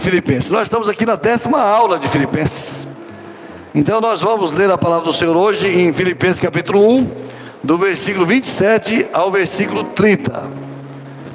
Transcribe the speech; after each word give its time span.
Filipenses. 0.00 0.50
Nós 0.50 0.62
estamos 0.62 0.88
aqui 0.88 1.04
na 1.04 1.14
décima 1.14 1.60
aula 1.60 1.98
de 1.98 2.08
Filipenses. 2.08 2.88
Então 3.74 4.00
nós 4.00 4.22
vamos 4.22 4.50
ler 4.50 4.70
a 4.70 4.78
palavra 4.78 5.04
do 5.04 5.12
Senhor 5.12 5.36
hoje 5.36 5.68
em 5.68 5.92
Filipenses 5.92 6.40
capítulo 6.40 6.88
1, 6.88 7.10
do 7.62 7.76
versículo 7.76 8.24
27 8.24 9.08
ao 9.12 9.30
versículo 9.30 9.84
30. 9.84 10.50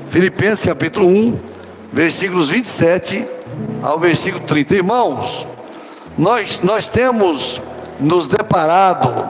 Filipenses 0.10 0.66
capítulo 0.66 1.08
1, 1.08 1.40
versículos 1.94 2.50
27 2.50 3.26
ao 3.84 4.00
versículo 4.00 4.44
30. 4.44 4.76
Irmãos, 4.76 5.48
nós, 6.18 6.60
nós 6.62 6.88
temos 6.88 7.62
nos 8.00 8.28
deparado 8.28 9.30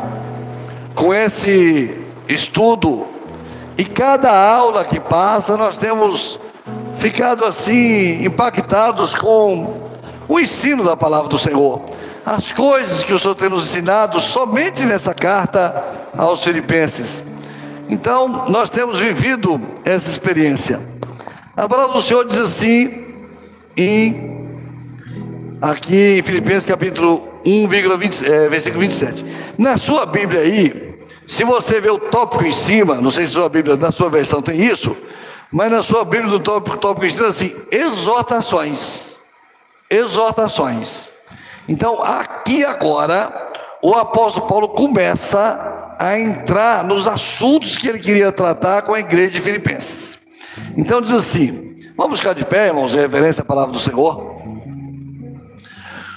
com 0.96 1.14
esse 1.14 2.00
estudo 2.28 3.06
e 3.78 3.84
cada 3.84 4.32
aula 4.32 4.86
que 4.86 5.00
passa 5.00 5.58
nós 5.58 5.78
temos 5.78 6.40
ficado 6.98 7.46
assim 7.46 8.24
impactados 8.24 9.16
com 9.16 9.92
o 10.28 10.40
ensino 10.40 10.84
da 10.84 10.96
palavra 10.98 11.28
do 11.30 11.38
Senhor. 11.38 11.82
As 12.26 12.52
coisas 12.52 13.04
que 13.04 13.14
o 13.14 13.20
Senhor 13.20 13.36
tem 13.36 13.50
nos 13.50 13.66
ensinado 13.66 14.20
somente 14.20 14.84
nesta 14.84 15.14
carta 15.14 15.84
aos 16.18 16.44
Filipenses. 16.44 17.24
Então, 17.88 18.48
nós 18.50 18.70
temos 18.70 19.00
vivido 19.00 19.62
essa 19.84 20.10
experiência. 20.10 20.82
A 21.56 21.70
palavra 21.70 21.94
do 21.94 22.02
Senhor 22.02 22.26
diz 22.26 22.40
assim, 22.40 23.06
em, 23.78 24.48
aqui 25.62 26.18
em 26.18 26.24
Filipenses 26.24 26.66
capítulo 26.66 27.30
1, 27.46 27.68
é, 28.26 28.50
versículo 28.50 28.82
27. 28.82 29.24
Na 29.58 29.78
sua 29.78 30.06
Bíblia 30.08 30.42
aí, 30.42 30.96
se 31.28 31.44
você 31.44 31.80
vê 31.80 31.90
o 31.90 32.00
tópico 32.00 32.44
em 32.44 32.52
cima, 32.52 32.96
não 32.96 33.12
sei 33.12 33.28
se 33.28 33.34
sua 33.34 33.50
Bíblia, 33.50 33.78
na 33.78 33.92
sua 33.92 34.10
versão 34.10 34.42
tem 34.42 34.60
isso, 34.60 34.98
mas 35.56 35.72
na 35.72 35.82
sua 35.82 36.04
Bíblia 36.04 36.30
do 36.30 36.38
tópico, 36.38 36.76
tópico 36.76 37.06
escrito 37.06 37.30
assim, 37.30 37.56
exortações. 37.72 39.16
Exortações. 39.90 41.10
Então, 41.66 42.04
aqui 42.04 42.66
agora, 42.66 43.48
o 43.82 43.94
apóstolo 43.94 44.48
Paulo 44.48 44.68
começa 44.68 45.96
a 45.98 46.20
entrar 46.20 46.84
nos 46.84 47.08
assuntos 47.08 47.78
que 47.78 47.88
ele 47.88 48.00
queria 48.00 48.34
tratar 48.34 48.82
com 48.82 48.94
a 48.94 49.00
igreja 49.00 49.36
de 49.36 49.40
Filipenses. 49.40 50.20
Então 50.76 51.00
diz 51.00 51.14
assim: 51.14 51.74
vamos 51.96 52.20
ficar 52.20 52.34
de 52.34 52.44
pé, 52.44 52.68
irmãos, 52.68 52.94
em 52.94 53.00
reverência 53.00 53.42
à 53.42 53.46
palavra 53.46 53.72
do 53.72 53.80
Senhor. 53.80 54.36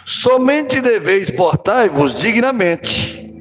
Somente 0.04 0.80
deveis 0.80 1.30
portar-vos 1.30 2.18
dignamente, 2.18 3.32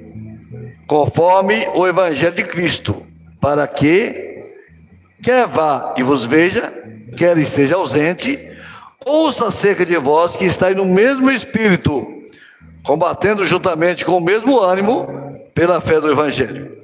conforme 0.86 1.67
o 1.73 1.88
Evangelho 1.88 2.36
de 2.36 2.44
Cristo, 2.44 3.04
para 3.42 3.67
que 3.67 4.27
quer 5.22 5.48
vá 5.48 5.96
e 5.98 6.04
vos 6.04 6.26
veja, 6.26 6.72
quer 7.16 7.38
esteja 7.38 7.76
ausente, 7.76 8.40
ouça 9.06 9.48
acerca 9.48 9.86
de 9.86 9.98
vós 9.98 10.36
que 10.36 10.46
estáis 10.46 10.76
no 10.76 10.86
mesmo 10.86 11.30
espírito, 11.32 12.06
combatendo 12.84 13.45
juntamente 13.45 14.06
com 14.06 14.18
o 14.18 14.22
mesmo 14.22 14.60
ânimo 14.60 15.08
pela 15.54 15.82
fé 15.82 16.00
do 16.00 16.12
Evangelho. 16.12 16.78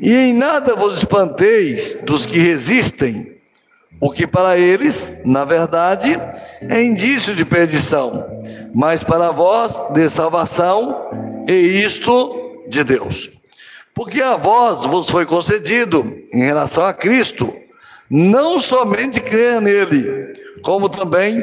E 0.00 0.14
em 0.14 0.34
nada 0.34 0.74
vos 0.74 0.98
espanteis 0.98 1.98
dos 2.02 2.26
que 2.26 2.38
resistem, 2.38 3.36
o 3.98 4.10
que 4.10 4.26
para 4.26 4.58
eles, 4.58 5.12
na 5.24 5.44
verdade, 5.44 6.20
é 6.60 6.82
indício 6.82 7.34
de 7.34 7.44
perdição, 7.44 8.26
mas 8.74 9.02
para 9.02 9.30
vós 9.30 9.74
de 9.94 10.08
salvação, 10.10 11.44
e 11.48 11.52
isto 11.82 12.64
de 12.68 12.84
Deus. 12.84 13.35
Porque 13.96 14.20
a 14.20 14.36
vós 14.36 14.84
vos 14.84 15.08
foi 15.08 15.24
concedido, 15.24 16.18
em 16.30 16.42
relação 16.42 16.84
a 16.84 16.92
Cristo, 16.92 17.56
não 18.10 18.60
somente 18.60 19.22
crer 19.22 19.58
nele, 19.58 20.34
como 20.62 20.90
também 20.90 21.42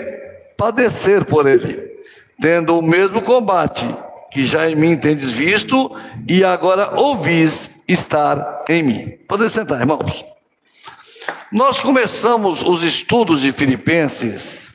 padecer 0.56 1.26
por 1.26 1.48
ele, 1.48 1.82
tendo 2.40 2.78
o 2.78 2.84
mesmo 2.84 3.24
combate 3.24 3.88
que 4.30 4.46
já 4.46 4.70
em 4.70 4.76
mim 4.76 4.96
tendes 4.96 5.32
visto 5.32 5.92
e 6.30 6.44
agora 6.44 6.92
ouvis 6.94 7.72
estar 7.88 8.64
em 8.70 8.84
mim. 8.84 9.18
Podem 9.28 9.50
sentar, 9.50 9.80
irmãos. 9.80 10.24
Nós 11.52 11.80
começamos 11.80 12.62
os 12.62 12.84
estudos 12.84 13.42
de 13.42 13.52
Filipenses, 13.52 14.70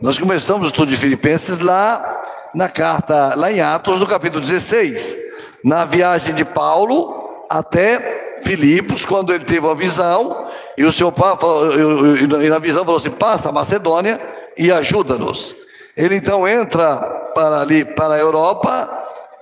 nós 0.00 0.18
começamos 0.18 0.64
o 0.64 0.66
estudo 0.66 0.88
de 0.88 0.96
Filipenses 0.96 1.60
lá 1.60 2.50
na 2.52 2.68
carta, 2.68 3.36
lá 3.36 3.52
em 3.52 3.60
Atos, 3.60 4.00
no 4.00 4.08
capítulo 4.08 4.44
16 4.44 5.22
na 5.64 5.84
viagem 5.84 6.34
de 6.34 6.44
Paulo 6.44 7.21
até 7.52 8.38
Filipos, 8.42 9.04
quando 9.04 9.32
ele 9.32 9.44
teve 9.44 9.68
a 9.68 9.74
visão, 9.74 10.48
e 10.76 10.84
o 10.84 10.92
seu 10.92 11.12
pai 11.12 11.36
falou, 11.36 12.16
e 12.16 12.48
na 12.48 12.58
visão 12.58 12.84
falou 12.84 12.98
assim: 12.98 13.10
passa 13.10 13.50
a 13.50 13.52
Macedônia 13.52 14.20
e 14.56 14.72
ajuda-nos. 14.72 15.54
Ele 15.96 16.16
então 16.16 16.48
entra 16.48 16.96
para 17.34 17.60
ali, 17.60 17.84
para 17.84 18.14
a 18.14 18.18
Europa 18.18 18.88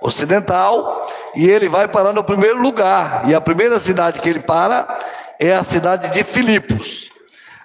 Ocidental, 0.01 1.09
e 1.35 1.49
ele 1.49 1.69
vai 1.69 1.87
parar 1.87 2.11
no 2.11 2.23
primeiro 2.23 2.61
lugar. 2.61 3.23
E 3.29 3.33
a 3.33 3.39
primeira 3.39 3.79
cidade 3.79 4.19
que 4.19 4.27
ele 4.27 4.41
para 4.41 4.99
é 5.39 5.53
a 5.53 5.63
cidade 5.63 6.09
de 6.09 6.23
Filipos. 6.23 7.09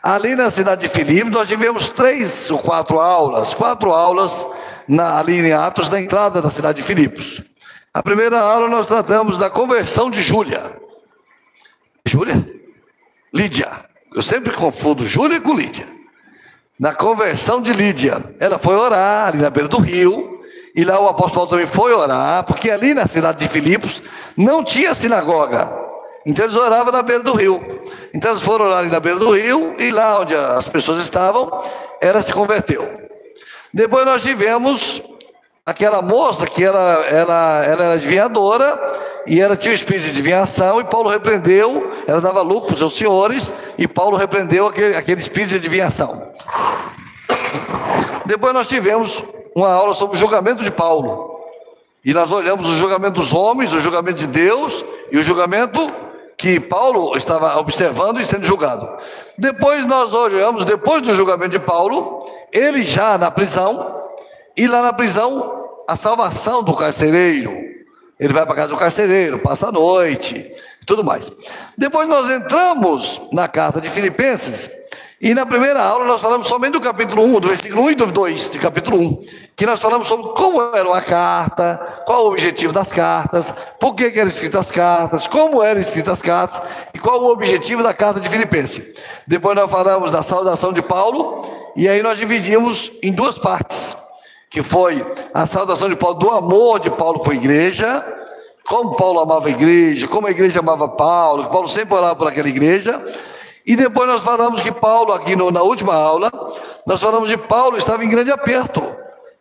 Ali 0.03 0.37
na 0.37 0.51
cidade 0.51 0.83
de 0.83 0.89
Filipos, 0.89 1.33
nós 1.33 1.49
tivemos 1.49 1.91
três 1.91 2.49
ou 2.51 2.59
quatro 2.59 3.01
aulas, 3.01 3.53
quatro 3.53 3.93
aulas 3.93 4.47
na, 4.87 5.19
ali 5.19 5.41
em 5.41 5.53
Atos, 5.53 5.91
na 5.91 6.01
entrada 6.01 6.41
da 6.41 6.51
cidade 6.51 6.81
de 6.81 6.87
Filipos. 6.87 7.43
A 7.97 8.03
primeira 8.03 8.39
aula 8.39 8.69
nós 8.69 8.87
tratamos 8.87 9.39
da 9.39 9.49
conversão 9.49 10.11
de 10.11 10.21
Júlia. 10.21 10.63
Júlia? 12.05 12.47
Lídia. 13.33 13.71
Eu 14.15 14.21
sempre 14.21 14.53
confundo 14.53 15.07
Júlia 15.07 15.41
com 15.41 15.55
Lídia. 15.55 15.87
Na 16.79 16.95
conversão 16.95 17.63
de 17.63 17.73
Lídia, 17.73 18.23
ela 18.39 18.59
foi 18.59 18.75
orar 18.77 19.29
ali 19.29 19.39
na 19.39 19.49
beira 19.49 19.67
do 19.67 19.79
rio, 19.79 20.43
e 20.75 20.85
lá 20.85 21.01
o 21.01 21.09
apóstolo 21.09 21.47
também 21.47 21.65
foi 21.65 21.95
orar, 21.95 22.45
porque 22.45 22.71
ali 22.71 22.93
na 22.93 23.07
cidade 23.07 23.39
de 23.39 23.49
Filipos 23.51 24.03
não 24.37 24.63
tinha 24.63 24.95
sinagoga. 24.95 25.67
Então 26.27 26.45
eles 26.45 26.55
oravam 26.55 26.93
na 26.93 27.01
beira 27.01 27.23
do 27.23 27.33
rio. 27.33 27.65
Então 28.13 28.33
eles 28.33 28.43
foram 28.43 28.67
orar 28.67 28.81
ali 28.81 28.91
na 28.91 29.01
beira 29.01 29.19
do 29.19 29.31
rio, 29.31 29.75
e 29.79 29.91
lá 29.91 30.21
onde 30.21 30.35
as 30.35 30.69
pessoas 30.69 31.01
estavam, 31.03 31.51
ela 31.99 32.21
se 32.21 32.31
converteu. 32.31 32.87
Depois 33.73 34.05
nós 34.05 34.21
tivemos 34.23 35.03
aquela 35.67 36.01
moça 36.01 36.47
que 36.47 36.63
ela, 36.63 37.05
ela, 37.07 37.65
ela 37.65 37.85
era 37.85 37.93
adivinhadora 37.95 38.79
e 39.27 39.41
ela 39.41 39.57
tinha 39.57 39.73
o 39.73 39.75
espírito 39.75 40.05
de 40.05 40.11
adivinhação 40.11 40.81
e 40.81 40.85
Paulo 40.85 41.11
repreendeu, 41.11 41.93
ela 42.07 42.21
dava 42.21 42.41
lucro 42.41 42.67
para 42.67 42.75
os 42.75 42.79
seus 42.79 42.97
senhores 42.97 43.53
e 43.77 43.89
Paulo 43.89 44.17
repreendeu 44.17 44.69
aquele, 44.69 44.97
aquele 44.97 45.21
espírito 45.21 45.51
de 45.51 45.57
adivinhação. 45.57 46.31
Depois 48.25 48.55
nós 48.55 48.69
tivemos 48.69 49.25
uma 49.57 49.73
aula 49.73 49.93
sobre 49.93 50.17
o 50.17 50.21
julgamento 50.21 50.63
de 50.63 50.71
Paulo. 50.71 51.35
E 52.05 52.15
nós 52.15 52.31
olhamos 52.31 52.69
o 52.69 52.75
julgamento 52.77 53.15
dos 53.15 53.33
homens, 53.35 53.73
o 53.73 53.81
julgamento 53.81 54.19
de 54.19 54.29
Deus 54.29 54.85
e 55.11 55.19
o 55.19 55.23
julgamento 55.23 55.85
que 56.37 56.61
Paulo 56.61 57.17
estava 57.17 57.59
observando 57.59 58.21
e 58.21 58.25
sendo 58.25 58.47
julgado. 58.47 58.89
Depois 59.37 59.85
nós 59.85 60.15
olhamos, 60.15 60.65
depois 60.65 61.03
do 61.03 61.13
julgamento 61.13 61.51
de 61.51 61.59
Paulo, 61.59 62.25
ele 62.53 62.85
já 62.85 63.19
na 63.19 63.31
prisão, 63.31 64.06
e 64.57 64.67
lá 64.67 64.83
na 64.83 64.93
prisão, 64.93 65.67
a 65.87 65.97
salvação 65.97 66.63
do 66.63 66.75
carcereiro. 66.75 67.53
Ele 68.19 68.33
vai 68.33 68.47
para 68.47 68.55
casa 68.55 68.69
do 68.69 68.79
carcereiro, 68.79 69.39
passa 69.39 69.69
a 69.69 69.73
noite, 69.73 70.51
tudo 70.87 71.05
mais. 71.05 71.31
Depois 71.77 72.09
nós 72.09 72.31
entramos 72.31 73.21
na 73.33 73.47
carta 73.47 73.81
de 73.81 73.91
Filipenses, 73.91 74.71
e 75.21 75.35
na 75.35 75.45
primeira 75.45 75.83
aula 75.83 76.05
nós 76.05 76.21
falamos 76.21 76.47
somente 76.47 76.73
do 76.73 76.81
capítulo 76.81 77.25
1, 77.25 77.41
do 77.41 77.49
versículo 77.49 77.83
1 77.85 77.91
e 77.91 77.95
do 77.95 78.07
2 78.07 78.51
de 78.51 78.59
capítulo 78.59 78.99
1, 78.99 79.21
que 79.55 79.67
nós 79.67 79.81
falamos 79.81 80.07
sobre 80.07 80.31
como 80.33 80.63
era 80.75 80.89
uma 80.89 81.01
carta, 81.03 82.03
qual 82.07 82.25
o 82.25 82.29
objetivo 82.29 82.73
das 82.73 82.91
cartas, 82.91 83.53
por 83.79 83.95
que, 83.95 84.11
que 84.11 84.19
eram 84.19 84.29
escritas 84.29 84.61
as 84.61 84.71
cartas, 84.71 85.27
como 85.27 85.63
eram 85.63 85.81
escritas 85.81 86.15
as 86.15 86.23
cartas 86.23 86.63
e 86.95 86.99
qual 86.99 87.23
o 87.23 87.31
objetivo 87.31 87.83
da 87.83 87.93
carta 87.93 88.21
de 88.21 88.29
Filipenses. 88.29 88.83
Depois 89.27 89.55
nós 89.55 89.71
falamos 89.71 90.11
da 90.11 90.23
saudação 90.23 90.73
de 90.73 90.81
Paulo, 90.81 91.73
e 91.77 91.89
aí 91.89 92.03
nós 92.03 92.19
dividimos 92.19 92.91
em 93.03 93.13
duas 93.13 93.39
partes 93.39 93.97
que 94.51 94.63
foi 94.63 95.05
a 95.35 95.47
saudação 95.47 95.89
de 95.89 95.97
Paulo, 95.97 96.19
do 96.19 96.31
amor 96.31 96.81
de 96.81 96.91
Paulo 96.91 97.19
com 97.21 97.31
a 97.31 97.35
igreja, 97.35 98.05
como 98.67 98.97
Paulo 98.97 99.21
amava 99.21 99.49
a 99.49 99.51
igreja, 99.51 100.09
como 100.09 100.27
a 100.27 100.31
igreja 100.31 100.61
amava 100.61 100.89
Paulo, 100.89 101.45
que 101.45 101.51
Paulo 101.51 101.69
sempre 101.69 101.95
orava 101.95 102.17
por 102.17 102.29
aquela 102.29 102.49
igreja. 102.49 103.03
E 103.65 103.75
depois 103.75 104.09
nós 104.09 104.23
falamos 104.23 104.61
que 104.61 104.71
Paulo, 104.71 105.13
aqui 105.13 105.35
no, 105.35 105.51
na 105.51 105.63
última 105.63 105.95
aula, 105.95 106.31
nós 106.87 107.01
falamos 107.01 107.29
de 107.29 107.37
Paulo 107.37 107.77
estava 107.77 108.05
em 108.05 108.09
grande 108.09 108.31
aperto. 108.31 108.83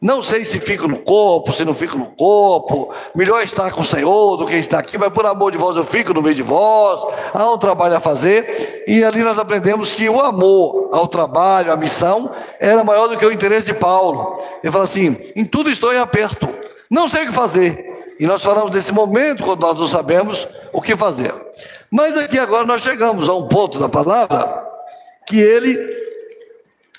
Não 0.02 0.22
sei 0.22 0.44
se 0.44 0.60
fico 0.60 0.88
no 0.88 1.00
corpo, 1.00 1.52
se 1.52 1.64
não 1.64 1.74
fico 1.74 1.98
no 1.98 2.08
corpo. 2.08 2.94
Melhor 3.16 3.42
estar 3.44 3.72
com 3.72 3.82
o 3.82 3.84
Senhor 3.84 4.38
do 4.38 4.46
que 4.46 4.54
estar 4.56 4.80
aqui, 4.80 4.98
mas 4.98 5.12
por 5.12 5.26
amor 5.26 5.52
de 5.52 5.58
vós 5.58 5.76
eu 5.78 5.86
fico 5.86 6.14
no 6.14 6.22
meio 6.22 6.36
de 6.36 6.44
vós. 6.44 7.02
Há 7.34 7.50
um 7.50 7.58
trabalho 7.58 7.96
a 7.96 8.00
fazer. 8.00 8.84
E 8.88 9.04
ali 9.04 9.24
nós 9.24 9.40
aprendemos 9.40 9.94
que 9.94 10.08
o 10.08 10.20
amor 10.20 10.90
ao 10.92 11.08
trabalho, 11.08 11.72
à 11.72 11.76
missão, 11.76 12.30
era 12.60 12.84
maior 12.84 13.08
do 13.08 13.18
que 13.18 13.26
o 13.26 13.32
interesse 13.32 13.68
de 13.68 13.74
Paulo. 13.74 14.40
Ele 14.62 14.72
fala 14.72 14.84
assim: 14.84 15.18
em 15.36 15.46
tudo 15.46 15.70
estou 15.70 15.94
em 15.94 15.98
aperto, 15.98 16.48
não 16.90 17.08
sei 17.08 17.24
o 17.24 17.28
que 17.28 17.34
fazer. 17.34 18.16
E 18.20 18.28
nós 18.28 18.44
falamos 18.44 18.72
desse 18.72 18.94
momento 18.94 19.44
quando 19.44 19.62
nós 19.62 19.80
não 19.80 19.88
sabemos 19.88 20.48
o 20.72 20.82
que 20.82 20.96
fazer. 20.96 21.34
Mas 21.90 22.18
aqui 22.18 22.38
agora 22.38 22.66
nós 22.66 22.82
chegamos 22.82 23.28
a 23.30 23.34
um 23.34 23.48
ponto 23.48 23.80
da 23.80 23.90
palavra 23.90 24.66
que 25.26 25.40
ele 25.40 26.05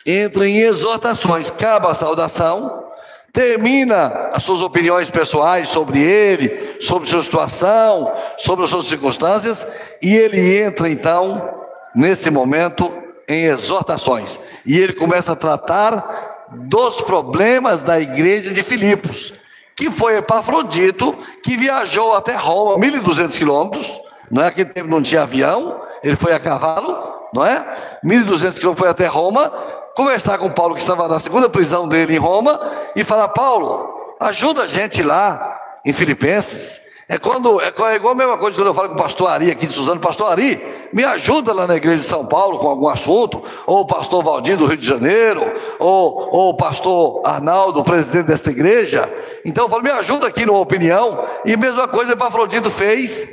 entra 0.06 0.47
em 0.47 0.58
exortações, 0.58 1.50
acaba 1.50 1.91
a 1.91 1.94
saudação, 1.94 2.85
termina 3.32 4.31
as 4.32 4.43
suas 4.44 4.62
opiniões 4.62 5.11
pessoais 5.11 5.69
sobre 5.69 6.00
ele, 6.00 6.79
sobre 6.81 7.08
sua 7.08 7.23
situação, 7.23 8.12
sobre 8.38 8.64
as 8.64 8.70
suas 8.70 8.87
circunstâncias, 8.87 9.67
e 10.00 10.14
ele 10.14 10.62
entra 10.62 10.88
então, 10.88 11.61
nesse 11.94 12.31
momento, 12.31 12.91
em 13.29 13.47
exortações. 13.47 14.38
E 14.64 14.79
ele 14.79 14.93
começa 14.93 15.32
a 15.32 15.37
tratar 15.37 16.47
dos 16.50 17.00
problemas 17.00 17.82
da 17.82 18.00
igreja 18.00 18.55
de 18.55 18.62
Filipos, 18.62 19.35
que 19.75 19.91
foi 19.91 20.17
Epafrodito, 20.17 21.14
que 21.43 21.56
viajou 21.56 22.14
até 22.14 22.35
Roma, 22.35 22.79
1.200 22.79 23.37
quilômetros, 23.37 24.00
não 24.31 24.43
é? 24.43 24.47
Aquele 24.47 24.70
tempo 24.70 24.88
não 24.88 25.03
tinha 25.03 25.23
avião, 25.23 25.82
ele 26.03 26.17
foi 26.17 26.32
a 26.32 26.41
cavalo, 26.41 27.29
não 27.35 27.44
é? 27.44 27.62
1.200 28.03 28.58
quilômetros 28.58 28.79
foi 28.79 28.88
até 28.88 29.06
Roma, 29.06 29.53
conversar 29.96 30.37
com 30.37 30.50
Paulo, 30.50 30.75
que 30.75 30.81
estava 30.81 31.08
na 31.08 31.19
segunda 31.19 31.48
prisão 31.48 31.88
dele 31.88 32.14
em 32.14 32.19
Roma, 32.19 32.60
e 32.94 33.02
falar: 33.02 33.28
Paulo, 33.28 34.14
ajuda 34.20 34.62
a 34.62 34.66
gente 34.66 35.02
lá 35.02 35.58
em 35.84 35.93
Filipenses. 35.93 36.81
É, 37.08 37.19
quando, 37.19 37.60
é, 37.60 37.72
é 37.93 37.94
igual 37.94 38.12
a 38.12 38.16
mesma 38.16 38.37
coisa 38.37 38.56
quando 38.58 38.66
eu 38.66 38.75
falo 38.75 38.88
com 38.88 38.96
o 38.96 38.98
pastor 38.98 39.31
Ari 39.31 39.52
aqui 39.52 39.64
de 39.64 39.72
Suzano, 39.72 40.00
pastor 40.00 40.32
Ari, 40.32 40.60
me 40.93 41.04
ajuda 41.04 41.52
lá 41.52 41.64
na 41.64 41.76
igreja 41.76 42.00
de 42.00 42.06
São 42.06 42.26
Paulo 42.26 42.58
com 42.58 42.69
algum 42.69 42.88
assunto, 42.88 43.43
ou 43.64 43.82
o 43.82 43.87
pastor 43.87 44.25
Valdir 44.25 44.56
do 44.56 44.66
Rio 44.66 44.76
de 44.76 44.84
Janeiro, 44.84 45.40
ou, 45.78 46.28
ou 46.32 46.50
o 46.50 46.56
pastor 46.56 47.22
Arnaldo, 47.25 47.84
presidente 47.84 48.26
desta 48.26 48.50
igreja. 48.50 49.10
Então 49.44 49.64
eu 49.64 49.70
falo, 49.70 49.84
me 49.84 49.90
ajuda 49.90 50.26
aqui 50.26 50.44
numa 50.44 50.58
opinião, 50.58 51.25
e 51.44 51.54
a 51.54 51.56
mesma 51.56 51.87
coisa 51.87 52.10
o 52.10 52.14
Epafrodito 52.14 52.70
fez 52.70 53.25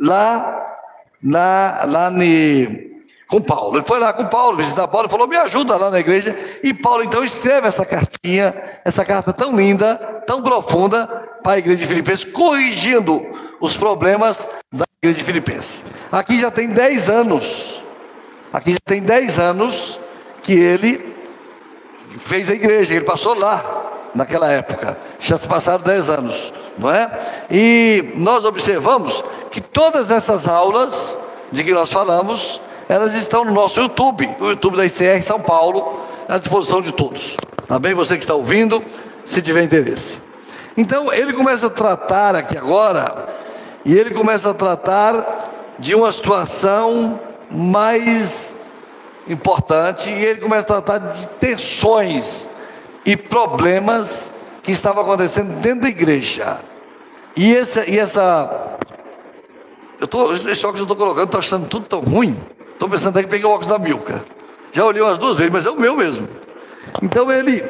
lá, 0.00 0.66
lá, 1.22 1.82
lá 1.86 2.10
ne, 2.10 2.87
com 3.28 3.40
Paulo. 3.40 3.76
Ele 3.76 3.86
foi 3.86 4.00
lá 4.00 4.12
com 4.12 4.24
Paulo, 4.24 4.56
visitar 4.56 4.88
Paulo 4.88 5.08
falou: 5.08 5.28
Me 5.28 5.36
ajuda 5.36 5.76
lá 5.76 5.90
na 5.90 6.00
igreja. 6.00 6.36
E 6.62 6.72
Paulo 6.72 7.04
então 7.04 7.22
escreve 7.22 7.68
essa 7.68 7.84
cartinha, 7.84 8.54
essa 8.84 9.04
carta 9.04 9.32
tão 9.32 9.54
linda, 9.54 9.96
tão 10.26 10.42
profunda, 10.42 11.06
para 11.42 11.52
a 11.52 11.58
igreja 11.58 11.82
de 11.82 11.86
Filipenses, 11.86 12.24
corrigindo 12.24 13.22
os 13.60 13.76
problemas 13.76 14.46
da 14.72 14.84
igreja 15.02 15.18
de 15.18 15.24
Filipenses. 15.24 15.84
Aqui 16.10 16.40
já 16.40 16.50
tem 16.50 16.68
10 16.68 17.10
anos, 17.10 17.84
aqui 18.52 18.72
já 18.72 18.80
tem 18.84 19.02
10 19.02 19.38
anos 19.38 20.00
que 20.42 20.54
ele 20.54 21.14
fez 22.16 22.50
a 22.50 22.54
igreja, 22.54 22.94
ele 22.94 23.04
passou 23.04 23.34
lá 23.34 24.10
naquela 24.14 24.50
época, 24.50 24.96
já 25.18 25.36
se 25.36 25.46
passaram 25.46 25.84
10 25.84 26.10
anos, 26.10 26.52
não 26.78 26.90
é? 26.90 27.10
E 27.50 28.12
nós 28.16 28.44
observamos 28.44 29.22
que 29.50 29.60
todas 29.60 30.10
essas 30.10 30.48
aulas 30.48 31.18
de 31.52 31.62
que 31.62 31.72
nós 31.72 31.90
falamos, 31.92 32.60
elas 32.88 33.14
estão 33.14 33.44
no 33.44 33.52
nosso 33.52 33.78
YouTube, 33.80 34.28
no 34.40 34.50
YouTube 34.50 34.76
da 34.76 34.86
ICR 34.86 35.22
São 35.22 35.40
Paulo, 35.40 36.00
à 36.28 36.38
disposição 36.38 36.80
de 36.80 36.92
todos. 36.92 37.36
Tá 37.66 37.78
bem? 37.78 37.92
Você 37.94 38.16
que 38.16 38.22
está 38.22 38.34
ouvindo, 38.34 38.82
se 39.24 39.42
tiver 39.42 39.62
interesse. 39.62 40.20
Então, 40.76 41.12
ele 41.12 41.32
começa 41.32 41.66
a 41.66 41.70
tratar 41.70 42.34
aqui 42.34 42.56
agora, 42.56 43.28
e 43.84 43.92
ele 43.92 44.14
começa 44.14 44.50
a 44.50 44.54
tratar 44.54 45.76
de 45.78 45.94
uma 45.94 46.10
situação 46.10 47.20
mais 47.50 48.56
importante, 49.28 50.08
e 50.08 50.24
ele 50.24 50.40
começa 50.40 50.62
a 50.62 50.80
tratar 50.80 50.98
de 51.10 51.28
tensões 51.28 52.48
e 53.04 53.16
problemas 53.16 54.32
que 54.62 54.72
estavam 54.72 55.02
acontecendo 55.02 55.60
dentro 55.60 55.82
da 55.82 55.88
igreja. 55.88 56.58
E 57.36 57.54
essa, 57.54 57.88
e 57.88 57.98
essa 57.98 58.78
eu 60.00 60.06
tô, 60.06 60.32
esse 60.32 60.64
óculos 60.64 60.80
eu 60.80 60.84
estou 60.84 60.96
colocando, 60.96 61.24
estou 61.24 61.38
achando 61.38 61.66
tudo 61.66 61.86
tão 61.86 62.00
ruim. 62.00 62.38
Estou 62.78 62.88
pensando 62.88 63.10
até 63.10 63.24
que 63.24 63.28
peguei 63.28 63.44
o 63.44 63.50
óculos 63.50 63.66
da 63.66 63.76
Milka. 63.76 64.24
Já 64.70 64.84
olhei 64.84 65.02
umas 65.02 65.18
duas 65.18 65.36
vezes, 65.36 65.52
mas 65.52 65.66
é 65.66 65.70
o 65.70 65.74
meu 65.74 65.96
mesmo. 65.96 66.28
Então 67.02 67.28
ele, 67.28 67.60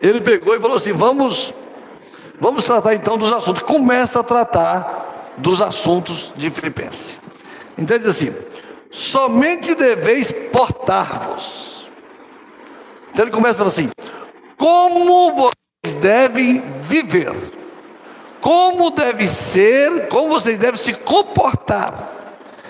ele 0.00 0.18
pegou 0.18 0.56
e 0.56 0.58
falou 0.58 0.78
assim: 0.78 0.92
vamos, 0.92 1.52
vamos 2.40 2.64
tratar 2.64 2.94
então 2.94 3.18
dos 3.18 3.30
assuntos. 3.30 3.62
Começa 3.62 4.20
a 4.20 4.22
tratar 4.22 5.34
dos 5.36 5.60
assuntos 5.60 6.32
de 6.34 6.48
Filipenses. 6.48 7.20
Então 7.76 7.96
ele 7.96 8.04
diz 8.06 8.16
assim: 8.16 8.34
somente 8.90 9.74
deveis 9.74 10.32
portar-vos. 10.50 11.86
Então 13.12 13.26
ele 13.26 13.32
começa 13.32 13.58
falar 13.58 13.68
assim: 13.68 13.90
como 14.56 15.32
vocês 15.34 16.00
devem 16.00 16.62
viver, 16.80 17.34
como 18.40 18.90
deve 18.90 19.28
ser, 19.28 20.08
como 20.08 20.30
vocês 20.30 20.58
devem 20.58 20.80
se 20.80 20.94
comportar. 20.94 22.15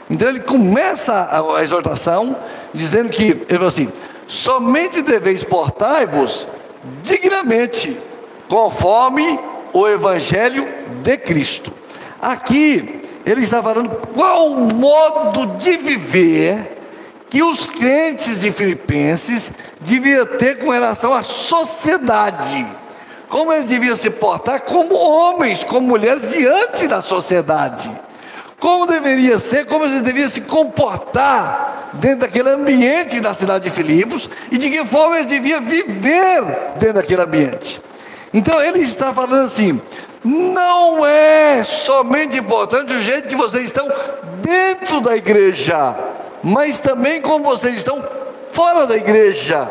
Então 0.08 0.28
ele 0.28 0.40
começa 0.40 1.28
a, 1.30 1.62
exortação 1.62 2.36
dizendo 2.72 3.10
que, 3.10 3.22
ele 3.22 3.44
falou 3.48 3.68
assim: 3.68 3.92
somente 4.26 5.02
deveis 5.02 5.42
portar-vos 5.42 6.48
dignamente, 7.02 7.98
conforme 8.48 9.38
o 9.72 9.86
Evangelho 9.88 10.66
de 11.02 11.16
Cristo. 11.18 11.72
Aqui 12.22 13.02
ele 13.24 13.42
está 13.42 13.62
falando 13.62 13.90
qual 14.14 14.52
o 14.52 14.72
modo 14.72 15.46
de 15.58 15.76
viver 15.76 16.74
que 17.28 17.42
os 17.42 17.66
crentes 17.66 18.42
de 18.42 18.52
Filipenses 18.52 19.50
deviam 19.80 20.24
ter 20.24 20.58
com 20.58 20.70
relação 20.70 21.12
à 21.12 21.24
sociedade. 21.24 22.64
Como 23.28 23.52
eles 23.52 23.68
deviam 23.68 23.96
se 23.96 24.08
portar 24.08 24.60
como 24.60 24.94
homens, 24.94 25.64
como 25.64 25.88
mulheres 25.88 26.30
diante 26.30 26.86
da 26.86 27.02
sociedade 27.02 27.90
como 28.58 28.86
deveria 28.86 29.38
ser, 29.38 29.66
como 29.66 29.84
eles 29.84 30.00
deveriam 30.00 30.28
se 30.28 30.40
comportar 30.40 31.90
dentro 31.94 32.20
daquele 32.20 32.50
ambiente 32.50 33.20
da 33.20 33.34
cidade 33.34 33.64
de 33.64 33.70
Filipos 33.70 34.28
e 34.50 34.58
de 34.58 34.70
que 34.70 34.84
forma 34.84 35.16
eles 35.16 35.28
deviam 35.28 35.60
viver 35.60 36.42
dentro 36.78 36.94
daquele 36.94 37.22
ambiente. 37.22 37.80
Então 38.32 38.60
ele 38.62 38.80
está 38.80 39.12
falando 39.12 39.44
assim: 39.44 39.80
não 40.24 41.04
é 41.04 41.62
somente 41.64 42.38
importante 42.38 42.92
o 42.92 43.00
jeito 43.00 43.28
que 43.28 43.36
vocês 43.36 43.64
estão 43.64 43.86
dentro 44.40 45.00
da 45.00 45.16
igreja, 45.16 45.96
mas 46.42 46.80
também 46.80 47.20
como 47.20 47.44
vocês 47.44 47.74
estão 47.76 48.02
fora 48.50 48.86
da 48.86 48.96
igreja. 48.96 49.68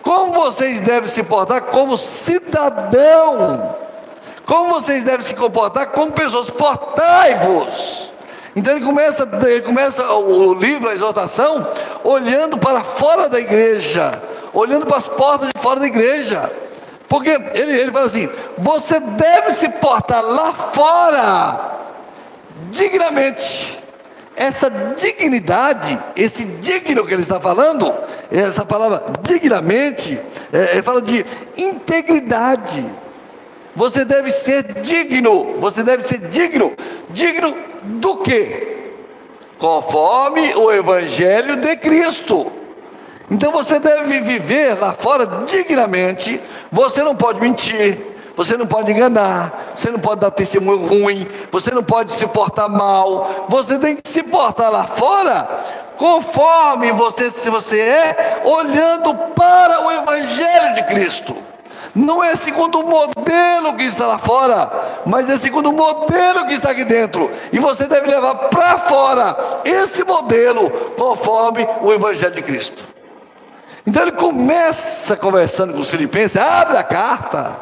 Como 0.00 0.32
vocês 0.32 0.80
devem 0.80 1.08
se 1.08 1.22
portar 1.22 1.60
como 1.64 1.94
cidadão 1.96 3.76
como 4.50 4.74
vocês 4.74 5.04
devem 5.04 5.24
se 5.24 5.32
comportar 5.36 5.86
como 5.92 6.10
pessoas? 6.10 6.50
Portai-vos. 6.50 8.10
Então 8.56 8.74
ele 8.74 8.84
começa, 8.84 9.28
ele 9.46 9.60
começa 9.60 10.04
o 10.12 10.52
livro, 10.54 10.88
a 10.88 10.92
exortação, 10.92 11.64
olhando 12.02 12.58
para 12.58 12.80
fora 12.80 13.28
da 13.28 13.38
igreja, 13.38 14.10
olhando 14.52 14.86
para 14.86 14.96
as 14.96 15.06
portas 15.06 15.50
de 15.54 15.62
fora 15.62 15.78
da 15.78 15.86
igreja. 15.86 16.50
Porque 17.08 17.30
ele, 17.30 17.78
ele 17.78 17.92
fala 17.92 18.06
assim: 18.06 18.28
você 18.58 18.98
deve 18.98 19.52
se 19.52 19.68
portar 19.68 20.20
lá 20.20 20.52
fora, 20.52 21.78
dignamente. 22.72 23.78
Essa 24.34 24.68
dignidade, 24.68 25.96
esse 26.16 26.44
digno 26.44 27.06
que 27.06 27.12
ele 27.12 27.22
está 27.22 27.38
falando, 27.38 27.94
essa 28.32 28.66
palavra 28.66 29.04
dignamente, 29.22 30.20
é, 30.52 30.72
ele 30.72 30.82
fala 30.82 31.00
de 31.00 31.24
integridade. 31.56 32.84
Você 33.74 34.04
deve 34.04 34.30
ser 34.30 34.80
digno. 34.80 35.56
Você 35.60 35.82
deve 35.82 36.04
ser 36.04 36.18
digno. 36.18 36.74
Digno 37.10 37.54
do 37.82 38.16
quê? 38.18 38.92
Conforme 39.58 40.54
o 40.54 40.72
Evangelho 40.72 41.56
de 41.56 41.76
Cristo. 41.76 42.52
Então 43.30 43.52
você 43.52 43.78
deve 43.78 44.20
viver 44.20 44.78
lá 44.78 44.92
fora 44.92 45.44
dignamente. 45.44 46.40
Você 46.72 47.02
não 47.02 47.14
pode 47.14 47.40
mentir. 47.40 48.10
Você 48.36 48.56
não 48.56 48.66
pode 48.66 48.90
enganar, 48.90 49.72
você 49.74 49.90
não 49.90 49.98
pode 49.98 50.22
dar 50.22 50.30
testemunho 50.30 50.86
ruim, 50.86 51.28
você 51.52 51.70
não 51.72 51.82
pode 51.82 52.10
se 52.10 52.26
portar 52.28 52.70
mal, 52.70 53.46
você 53.50 53.78
tem 53.78 53.96
que 53.96 54.08
se 54.08 54.22
portar 54.22 54.70
lá 54.70 54.86
fora 54.86 55.46
conforme 56.00 56.90
você, 56.92 57.30
se 57.30 57.50
você 57.50 57.78
é, 57.78 58.40
olhando 58.42 59.14
para 59.34 59.84
o 59.84 59.92
Evangelho 59.92 60.74
de 60.74 60.82
Cristo. 60.84 61.49
Não 61.94 62.22
é 62.22 62.36
segundo 62.36 62.80
o 62.80 62.88
modelo 62.88 63.74
que 63.74 63.84
está 63.84 64.06
lá 64.06 64.18
fora, 64.18 65.02
mas 65.04 65.28
é 65.28 65.36
segundo 65.36 65.70
o 65.70 65.72
modelo 65.72 66.46
que 66.46 66.54
está 66.54 66.70
aqui 66.70 66.84
dentro. 66.84 67.30
E 67.52 67.58
você 67.58 67.86
deve 67.86 68.06
levar 68.06 68.34
para 68.34 68.78
fora 68.78 69.36
esse 69.64 70.04
modelo 70.04 70.70
conforme 70.96 71.66
o 71.82 71.92
Evangelho 71.92 72.34
de 72.34 72.42
Cristo. 72.42 72.84
Então 73.86 74.02
ele 74.02 74.12
começa 74.12 75.16
conversando 75.16 75.72
com 75.72 75.80
os 75.80 75.90
filipenses, 75.90 76.36
abre 76.36 76.76
a 76.76 76.84
carta 76.84 77.56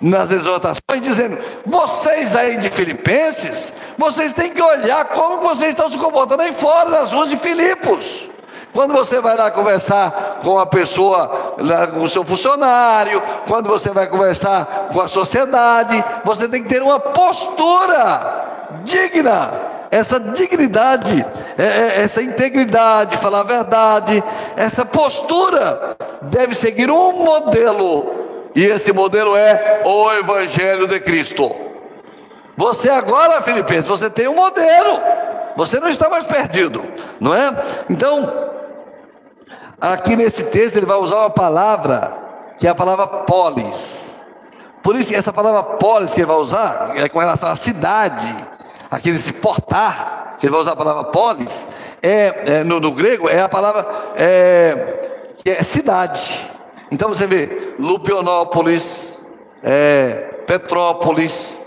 nas 0.00 0.30
exortações, 0.30 1.00
dizendo: 1.00 1.38
vocês 1.64 2.34
aí 2.34 2.56
de 2.56 2.70
Filipenses, 2.70 3.72
vocês 3.96 4.32
têm 4.32 4.50
que 4.50 4.62
olhar 4.62 5.04
como 5.06 5.40
vocês 5.40 5.70
estão 5.70 5.90
se 5.90 5.98
comportando 5.98 6.42
aí 6.42 6.52
fora 6.52 6.90
das 6.90 7.12
ruas 7.12 7.30
de 7.30 7.36
Filipos. 7.36 8.28
Quando 8.74 8.92
você 8.92 9.20
vai 9.20 9.36
lá 9.36 9.52
conversar 9.52 10.40
com 10.42 10.58
a 10.58 10.66
pessoa, 10.66 11.54
com 11.94 12.02
o 12.02 12.08
seu 12.08 12.24
funcionário, 12.24 13.22
quando 13.46 13.68
você 13.68 13.90
vai 13.90 14.08
conversar 14.08 14.88
com 14.92 15.00
a 15.00 15.06
sociedade, 15.06 16.04
você 16.24 16.48
tem 16.48 16.60
que 16.60 16.68
ter 16.68 16.82
uma 16.82 16.98
postura 16.98 18.66
digna. 18.82 19.52
essa 19.92 20.18
dignidade, 20.18 21.24
é, 21.56 21.62
é, 21.62 22.02
essa 22.02 22.20
integridade, 22.20 23.16
falar 23.16 23.40
a 23.40 23.44
verdade, 23.44 24.24
essa 24.56 24.84
postura 24.84 25.96
deve 26.22 26.52
seguir 26.52 26.90
um 26.90 27.12
modelo, 27.12 28.50
e 28.56 28.64
esse 28.64 28.92
modelo 28.92 29.36
é 29.36 29.82
o 29.84 30.12
Evangelho 30.12 30.88
de 30.88 30.98
Cristo. 30.98 31.48
Você 32.56 32.90
agora, 32.90 33.40
Filipenses, 33.40 33.86
você 33.86 34.10
tem 34.10 34.26
um 34.26 34.34
modelo, 34.34 35.00
você 35.56 35.78
não 35.78 35.88
está 35.88 36.08
mais 36.08 36.24
perdido, 36.24 36.84
não 37.20 37.32
é? 37.32 37.52
Então, 37.88 38.52
aqui 39.80 40.16
nesse 40.16 40.44
texto 40.44 40.76
ele 40.76 40.86
vai 40.86 40.96
usar 40.96 41.18
uma 41.18 41.30
palavra, 41.30 42.16
que 42.58 42.66
é 42.66 42.70
a 42.70 42.74
palavra 42.74 43.06
polis. 43.06 44.20
Por 44.82 44.96
isso, 44.96 45.14
essa 45.14 45.32
palavra 45.32 45.62
polis 45.62 46.12
que 46.12 46.20
ele 46.20 46.26
vai 46.26 46.36
usar 46.36 46.92
é 46.96 47.08
com 47.08 47.18
relação 47.18 47.48
à 47.48 47.56
cidade, 47.56 48.34
aquele 48.90 49.18
se 49.18 49.32
portar, 49.32 50.36
que 50.38 50.46
ele 50.46 50.52
vai 50.52 50.60
usar 50.60 50.72
a 50.72 50.76
palavra 50.76 51.04
polis, 51.04 51.66
é, 52.02 52.58
é 52.58 52.64
no, 52.64 52.80
no, 52.80 52.92
grego 52.92 53.28
é 53.28 53.40
a 53.40 53.48
palavra 53.48 53.86
é, 54.16 55.22
que 55.42 55.48
é 55.48 55.62
cidade. 55.62 56.50
Então 56.90 57.08
você 57.08 57.26
vê 57.26 57.74
Lupionópolis, 57.78 59.22
é, 59.62 60.12
Petrópolis, 60.46 61.60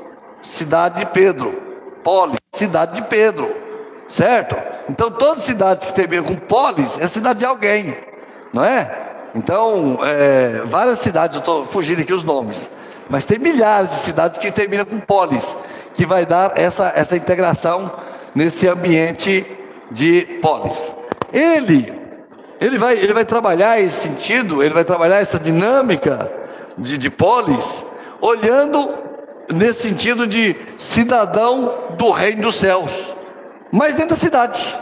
cidade 0.43 0.99
de 0.99 1.05
Pedro, 1.07 1.59
polis, 2.03 2.37
cidade 2.51 3.01
de 3.01 3.01
Pedro, 3.01 3.66
certo? 4.07 4.55
Então 4.89 5.11
todas 5.11 5.39
as 5.39 5.43
cidades 5.45 5.87
que 5.87 5.93
terminam 5.93 6.23
com 6.23 6.35
polis 6.35 6.97
é 6.97 7.07
cidade 7.07 7.39
de 7.39 7.45
alguém, 7.45 7.95
não 8.53 8.63
é? 8.63 9.05
Então, 9.35 9.99
é, 10.03 10.63
várias 10.65 10.99
cidades, 10.99 11.35
eu 11.35 11.41
estou 11.41 11.65
fugindo 11.65 12.01
aqui 12.01 12.11
os 12.11 12.23
nomes, 12.23 12.71
mas 13.07 13.25
tem 13.25 13.37
milhares 13.37 13.91
de 13.91 13.95
cidades 13.97 14.39
que 14.39 14.51
terminam 14.51 14.83
com 14.83 14.99
polis, 14.99 15.55
que 15.93 16.05
vai 16.05 16.25
dar 16.25 16.57
essa, 16.57 16.91
essa 16.95 17.15
integração 17.15 17.91
nesse 18.33 18.67
ambiente 18.67 19.45
de 19.91 20.39
polis. 20.41 20.93
Ele, 21.31 21.93
ele 22.59 22.77
vai, 22.77 22.97
ele 22.97 23.13
vai 23.13 23.25
trabalhar 23.25 23.79
esse 23.79 24.07
sentido, 24.07 24.63
ele 24.63 24.73
vai 24.73 24.83
trabalhar 24.83 25.17
essa 25.17 25.39
dinâmica 25.39 26.31
de, 26.77 26.97
de 26.97 27.09
polis, 27.09 27.85
olhando 28.19 28.89
nesse 29.53 29.89
sentido 29.89 30.25
de 30.25 30.55
cidadão 30.77 31.95
do 31.97 32.09
reino 32.11 32.43
dos 32.43 32.55
céus, 32.55 33.13
mas 33.71 33.95
dentro 33.95 34.09
da 34.09 34.15
cidade. 34.15 34.77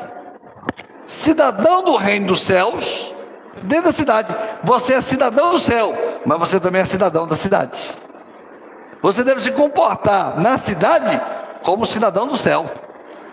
Cidadão 1.06 1.84
do 1.84 1.96
reino 1.96 2.28
dos 2.28 2.42
céus, 2.42 3.14
dentro 3.62 3.86
da 3.86 3.92
cidade. 3.92 4.36
Você 4.64 4.94
é 4.94 5.02
cidadão 5.02 5.52
do 5.52 5.60
céu, 5.60 5.94
mas 6.26 6.40
você 6.40 6.60
também 6.60 6.82
é 6.82 6.86
cidadão 6.86 7.28
da 7.28 7.36
cidade. 7.36 7.94
Você 9.02 9.24
deve 9.24 9.42
se 9.42 9.52
comportar 9.52 10.40
na 10.40 10.58
cidade 10.58 11.20
como 11.62 11.86
cidadão 11.86 12.28
do 12.28 12.38
céu, 12.38 12.66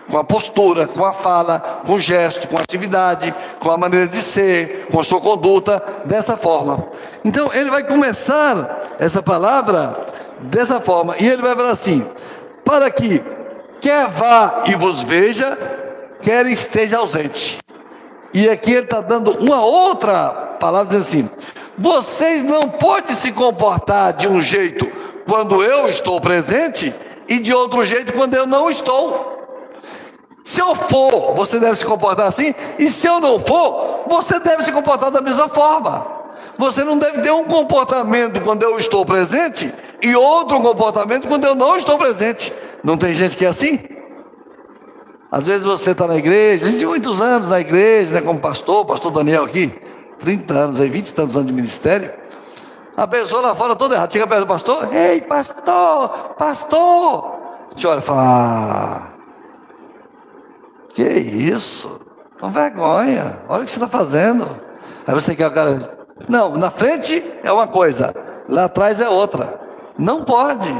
com 0.09 0.17
a 0.17 0.23
postura, 0.23 0.87
com 0.87 1.03
a 1.03 1.13
fala, 1.13 1.81
com 1.85 1.93
o 1.93 1.99
gesto, 1.99 2.47
com 2.47 2.57
a 2.57 2.61
atividade, 2.61 3.33
com 3.59 3.71
a 3.71 3.77
maneira 3.77 4.07
de 4.07 4.21
ser, 4.21 4.87
com 4.91 4.99
a 4.99 5.03
sua 5.03 5.21
conduta, 5.21 5.81
dessa 6.05 6.37
forma. 6.37 6.87
Então 7.23 7.51
ele 7.53 7.69
vai 7.69 7.83
começar 7.83 8.95
essa 8.99 9.23
palavra 9.23 9.97
dessa 10.41 10.79
forma, 10.79 11.15
e 11.19 11.27
ele 11.27 11.41
vai 11.41 11.55
falar 11.55 11.71
assim: 11.71 12.05
para 12.65 12.89
que 12.91 13.23
quer 13.83 14.07
vá 14.07 14.63
e 14.65 14.75
vos 14.75 15.03
veja, 15.03 15.57
quer 16.21 16.45
esteja 16.45 16.99
ausente. 16.99 17.57
E 18.33 18.49
aqui 18.49 18.71
ele 18.71 18.85
está 18.85 19.01
dando 19.01 19.31
uma 19.39 19.63
outra 19.63 20.55
palavra, 20.57 20.87
dizendo 20.97 21.01
assim: 21.01 21.29
vocês 21.77 22.45
não 22.45 22.69
podem 22.69 23.13
se 23.13 23.33
comportar 23.33 24.13
de 24.13 24.29
um 24.29 24.39
jeito 24.39 24.89
quando 25.27 25.61
eu 25.61 25.89
estou 25.89 26.19
presente 26.21 26.95
e 27.27 27.39
de 27.39 27.53
outro 27.53 27.85
jeito 27.85 28.13
quando 28.13 28.33
eu 28.35 28.47
não 28.47 28.69
estou. 28.69 29.33
Se 30.45 30.61
eu 30.61 30.73
for, 30.75 31.33
você 31.35 31.59
deve 31.59 31.75
se 31.75 31.85
comportar 31.85 32.27
assim, 32.27 32.55
e 32.79 32.89
se 32.89 33.05
eu 33.05 33.19
não 33.19 33.39
for, 33.39 34.05
você 34.07 34.39
deve 34.39 34.63
se 34.63 34.71
comportar 34.71 35.11
da 35.11 35.21
mesma 35.21 35.49
forma. 35.49 36.22
Você 36.57 36.83
não 36.83 36.97
deve 36.97 37.21
ter 37.21 37.31
um 37.31 37.45
comportamento 37.45 38.41
quando 38.41 38.63
eu 38.63 38.77
estou 38.77 39.05
presente 39.05 39.73
e 40.01 40.15
outro 40.15 40.61
comportamento 40.61 41.27
quando 41.27 41.45
eu 41.45 41.55
não 41.55 41.75
estou 41.75 41.97
presente. 41.97 42.53
Não 42.83 42.97
tem 42.97 43.13
gente 43.13 43.35
que 43.35 43.45
é 43.45 43.49
assim? 43.49 43.79
Às 45.31 45.47
vezes 45.47 45.65
você 45.65 45.91
está 45.91 46.05
na 46.05 46.15
igreja, 46.15 46.65
tem 46.65 46.85
muitos 46.85 47.19
anos 47.19 47.49
na 47.49 47.59
igreja, 47.59 48.13
né, 48.13 48.21
como 48.21 48.39
pastor, 48.39 48.85
pastor 48.85 49.11
Daniel 49.11 49.45
aqui, 49.45 49.73
30 50.19 50.53
anos 50.53 50.79
aí, 50.79 50.89
20 50.89 51.07
e 51.07 51.13
tantos 51.13 51.35
anos 51.35 51.47
de 51.47 51.53
ministério. 51.53 52.13
A 52.95 53.07
pessoa 53.07 53.41
lá 53.41 53.55
fora 53.55 53.75
toda 53.75 53.95
errada. 53.95 54.11
Chega 54.11 54.27
perto 54.27 54.41
do 54.41 54.47
pastor, 54.47 54.93
ei, 54.93 55.21
pastor, 55.21 56.09
pastor. 56.37 57.35
Gente 57.71 57.87
olha 57.87 57.99
e 57.99 58.03
fala, 58.03 58.21
ah, 58.21 59.13
que 60.93 61.01
isso? 61.01 61.99
Com 62.39 62.51
vergonha, 62.51 63.39
olha 63.49 63.63
o 63.63 63.65
que 63.65 63.71
você 63.71 63.77
está 63.77 63.87
fazendo. 63.87 64.47
Aí 65.07 65.13
você 65.13 65.35
quer 65.35 65.47
o 65.47 65.51
cara. 65.51 66.02
Não, 66.27 66.55
na 66.57 66.71
frente 66.71 67.23
é 67.43 67.51
uma 67.51 67.67
coisa, 67.67 68.13
lá 68.47 68.65
atrás 68.65 69.01
é 69.01 69.09
outra. 69.09 69.59
Não 69.97 70.23
pode. 70.23 70.73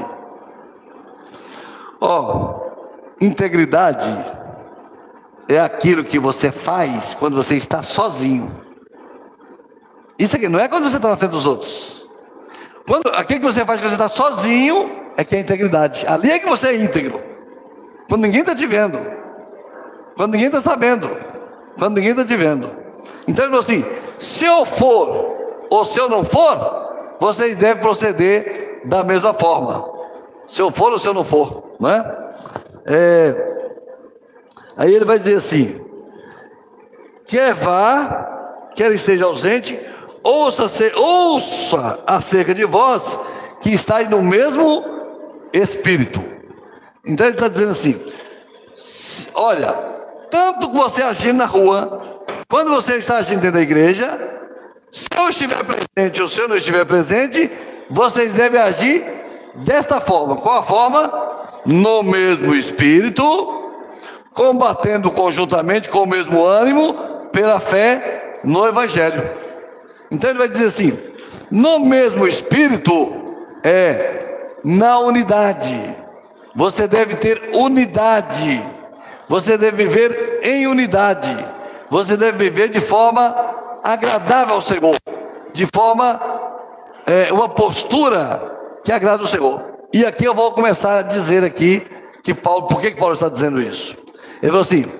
Ó, 1.99 2.61
oh, 2.61 3.25
integridade 3.25 4.13
é 5.47 5.59
aquilo 5.59 6.03
que 6.03 6.19
você 6.19 6.51
faz 6.51 7.13
quando 7.13 7.35
você 7.35 7.55
está 7.55 7.83
sozinho. 7.83 8.51
Isso 10.17 10.35
aqui 10.35 10.47
não 10.47 10.59
é 10.59 10.67
quando 10.67 10.89
você 10.89 10.97
está 10.97 11.09
na 11.09 11.17
frente 11.17 11.31
dos 11.31 11.45
outros. 11.45 12.07
Quando 12.87 13.07
aquilo 13.09 13.39
que 13.39 13.45
você 13.45 13.65
faz 13.65 13.79
quando 13.79 13.89
você 13.89 13.95
está 13.95 14.09
sozinho 14.09 14.89
é 15.15 15.23
que 15.23 15.35
é 15.35 15.39
integridade. 15.39 16.05
Ali 16.07 16.31
é 16.31 16.39
que 16.39 16.47
você 16.47 16.67
é 16.67 16.75
íntegro. 16.75 17.21
Quando 18.07 18.21
ninguém 18.23 18.41
está 18.41 18.53
te 18.53 18.65
vendo. 18.65 18.99
Quando 20.15 20.33
ninguém 20.33 20.47
está 20.47 20.61
sabendo. 20.61 21.09
Quando 21.77 21.95
ninguém 21.95 22.11
está 22.11 22.25
te 22.25 22.35
vendo. 22.35 22.69
Então 23.27 23.45
ele 23.45 23.55
falou 23.55 23.59
assim: 23.59 23.85
se 24.23 24.45
eu 24.45 24.65
for 24.65 25.67
ou 25.69 25.83
se 25.83 25.99
eu 25.99 26.07
não 26.07 26.23
for, 26.23 27.17
vocês 27.19 27.57
devem 27.57 27.81
proceder 27.81 28.81
da 28.85 29.03
mesma 29.03 29.33
forma. 29.33 29.91
Se 30.47 30.61
eu 30.61 30.71
for 30.71 30.93
ou 30.93 30.99
se 30.99 31.07
eu 31.07 31.13
não 31.13 31.25
for, 31.25 31.75
não 31.77 31.89
é? 31.89 32.33
é 32.85 33.53
aí 34.77 34.93
ele 34.93 35.03
vai 35.03 35.19
dizer 35.19 35.35
assim: 35.35 35.83
quer 37.25 37.53
vá, 37.53 38.69
quer 38.73 38.91
esteja 38.93 39.25
ausente, 39.25 39.77
ouça, 40.23 40.69
ouça 40.95 41.99
acerca 42.07 42.53
de 42.53 42.63
vós 42.65 43.19
que 43.59 43.71
estáis 43.71 44.09
no 44.09 44.21
mesmo 44.21 44.85
espírito. 45.51 46.23
Então 47.05 47.25
ele 47.25 47.35
está 47.35 47.49
dizendo 47.49 47.71
assim: 47.71 47.99
olha, 49.33 49.73
tanto 50.31 50.69
que 50.69 50.77
você 50.77 51.03
agindo 51.03 51.37
na 51.37 51.45
rua, 51.45 52.12
quando 52.53 52.69
você 52.69 52.97
está 52.97 53.19
dentro 53.19 53.51
da 53.51 53.61
igreja, 53.61 54.15
se 54.91 55.07
eu 55.17 55.27
estiver 55.27 55.63
presente 55.63 56.21
ou 56.21 56.29
se 56.29 56.39
eu 56.39 56.47
não 56.47 56.55
estiver 56.55 56.85
presente, 56.85 57.49
vocês 57.89 58.35
devem 58.35 58.61
agir 58.61 59.03
desta 59.55 59.99
forma. 59.99 60.35
Qual 60.35 60.59
a 60.59 60.61
forma? 60.61 61.61
No 61.65 62.03
mesmo 62.03 62.53
espírito, 62.53 63.25
combatendo 64.35 65.09
conjuntamente 65.09 65.89
com 65.89 66.03
o 66.03 66.05
mesmo 66.05 66.45
ânimo, 66.45 66.93
pela 67.31 67.59
fé 67.59 68.33
no 68.43 68.67
Evangelho. 68.67 69.31
Então 70.11 70.29
ele 70.29 70.37
vai 70.37 70.47
dizer 70.47 70.67
assim: 70.67 70.95
no 71.49 71.79
mesmo 71.79 72.27
espírito 72.27 73.35
é 73.63 74.51
na 74.63 74.99
unidade. 74.99 75.75
Você 76.55 76.87
deve 76.87 77.15
ter 77.15 77.49
unidade. 77.55 78.63
Você 79.27 79.57
deve 79.57 79.87
viver 79.87 80.41
em 80.43 80.67
unidade. 80.67 81.52
Você 81.93 82.17
deve 82.17 82.49
viver 82.49 82.69
de 82.69 82.79
forma 82.79 83.35
agradável 83.83 84.55
ao 84.55 84.61
Senhor, 84.63 84.97
de 85.53 85.67
forma 85.71 86.19
é, 87.05 87.31
uma 87.31 87.47
postura 87.47 88.81
que 88.83 88.91
agrada 88.91 89.21
o 89.21 89.27
Senhor. 89.27 89.63
E 89.93 90.03
aqui 90.03 90.25
eu 90.25 90.33
vou 90.33 90.51
começar 90.53 90.97
a 90.97 91.01
dizer 91.03 91.43
aqui 91.43 91.85
que 92.23 92.33
Paulo, 92.33 92.65
por 92.65 92.81
que, 92.81 92.89
Paulo 92.95 93.13
está 93.13 93.29
dizendo 93.29 93.61
isso? 93.61 93.95
Ele 94.41 94.49
falou 94.49 94.61
assim: 94.61 94.91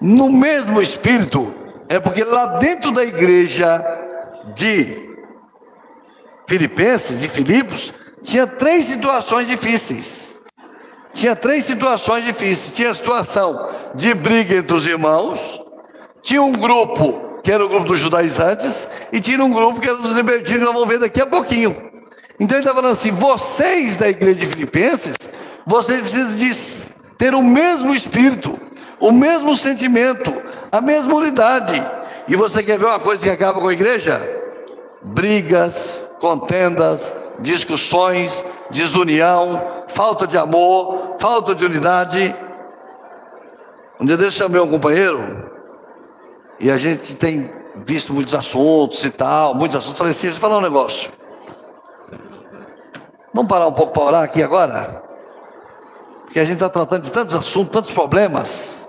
no 0.00 0.30
mesmo 0.30 0.80
espírito, 0.80 1.52
é 1.88 1.98
porque 1.98 2.22
lá 2.22 2.46
dentro 2.58 2.92
da 2.92 3.02
igreja 3.02 3.84
de 4.54 5.16
Filipenses 6.46 7.24
e 7.24 7.28
Filipos 7.28 7.92
tinha 8.22 8.46
três 8.46 8.84
situações 8.84 9.48
difíceis. 9.48 10.28
Tinha 11.12 11.34
três 11.34 11.64
situações 11.64 12.24
difíceis. 12.24 12.72
Tinha 12.72 12.92
a 12.92 12.94
situação 12.94 13.68
de 13.96 14.14
briga 14.14 14.58
entre 14.58 14.76
os 14.76 14.86
irmãos, 14.86 15.65
tinha 16.26 16.42
um 16.42 16.50
grupo 16.50 17.40
que 17.40 17.52
era 17.52 17.64
o 17.64 17.68
grupo 17.68 17.84
dos 17.84 18.00
judaizantes, 18.00 18.88
e 19.12 19.20
tinha 19.20 19.40
um 19.44 19.48
grupo 19.48 19.80
que 19.80 19.88
era 19.88 19.96
dos 19.96 20.10
libertinos, 20.10 20.58
que 20.58 20.64
nós 20.64 20.74
vamos 20.74 20.88
ver 20.88 20.98
daqui 20.98 21.20
a 21.20 21.26
pouquinho. 21.26 21.92
Então 22.40 22.58
ele 22.58 22.64
está 22.66 22.74
falando 22.74 22.94
assim: 22.94 23.12
vocês 23.12 23.94
da 23.94 24.08
igreja 24.08 24.40
de 24.40 24.46
Filipenses, 24.46 25.14
vocês 25.64 26.00
precisam 26.00 26.36
de 26.36 27.14
ter 27.16 27.32
o 27.32 27.44
mesmo 27.44 27.94
espírito, 27.94 28.58
o 28.98 29.12
mesmo 29.12 29.56
sentimento, 29.56 30.34
a 30.72 30.80
mesma 30.80 31.14
unidade. 31.14 31.80
E 32.26 32.34
você 32.34 32.60
quer 32.60 32.76
ver 32.76 32.86
uma 32.86 32.98
coisa 32.98 33.22
que 33.22 33.30
acaba 33.30 33.60
com 33.60 33.68
a 33.68 33.72
igreja? 33.72 34.20
Brigas, 35.00 36.00
contendas, 36.18 37.14
discussões, 37.38 38.42
desunião, 38.68 39.64
falta 39.86 40.26
de 40.26 40.36
amor, 40.36 41.18
falta 41.20 41.54
de 41.54 41.64
unidade. 41.64 42.34
Um 44.00 44.04
dia 44.04 44.16
desse 44.16 44.32
chamei 44.32 44.60
um 44.60 44.68
companheiro 44.68 45.54
e 46.58 46.70
a 46.70 46.76
gente 46.76 47.14
tem 47.16 47.50
visto 47.76 48.12
muitos 48.14 48.34
assuntos 48.34 49.04
e 49.04 49.10
tal, 49.10 49.54
muitos 49.54 49.76
assuntos. 49.76 49.98
Falei 49.98 50.12
assim, 50.12 50.26
deixa 50.26 50.38
eu 50.38 50.40
falar 50.40 50.58
um 50.58 50.62
negócio. 50.62 51.10
Vamos 53.32 53.48
parar 53.48 53.66
um 53.66 53.72
pouco 53.72 53.92
para 53.92 54.02
orar 54.02 54.22
aqui 54.22 54.42
agora? 54.42 55.02
Porque 56.24 56.40
a 56.40 56.44
gente 56.44 56.54
está 56.54 56.68
tratando 56.68 57.02
de 57.02 57.12
tantos 57.12 57.34
assuntos, 57.34 57.72
tantos 57.72 57.90
problemas. 57.90 58.86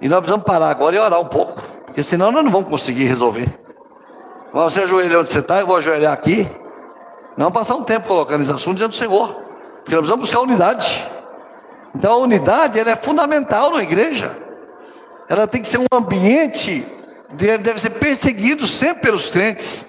E 0.00 0.08
nós 0.08 0.20
precisamos 0.20 0.46
parar 0.46 0.70
agora 0.70 0.96
e 0.96 0.98
orar 0.98 1.20
um 1.20 1.26
pouco. 1.26 1.60
Porque 1.84 2.02
senão 2.02 2.32
nós 2.32 2.42
não 2.42 2.50
vamos 2.50 2.68
conseguir 2.68 3.04
resolver. 3.04 3.46
Você 4.52 4.80
ajoelha 4.80 5.20
onde 5.20 5.28
você 5.28 5.40
está, 5.40 5.60
eu 5.60 5.66
vou 5.66 5.76
ajoelhar 5.76 6.12
aqui. 6.12 6.48
Vamos 7.36 7.52
passar 7.52 7.74
um 7.74 7.82
tempo 7.82 8.06
colocando 8.06 8.42
esse 8.42 8.52
assunto 8.52 8.78
diante 8.78 8.92
do 8.92 8.96
Senhor. 8.96 9.28
Porque 9.28 9.94
nós 9.94 10.00
precisamos 10.00 10.28
buscar 10.28 10.40
unidade. 10.40 11.10
Então 11.94 12.14
a 12.14 12.16
unidade 12.16 12.78
ela 12.78 12.90
é 12.90 12.96
fundamental 12.96 13.72
na 13.72 13.82
igreja. 13.82 14.34
Ela 15.28 15.46
tem 15.46 15.62
que 15.62 15.68
ser 15.68 15.78
um 15.78 15.86
ambiente, 15.92 16.84
deve, 17.34 17.80
ser 17.80 17.90
perseguido 17.90 18.66
sempre 18.66 19.02
pelos 19.02 19.30
crentes. 19.30 19.84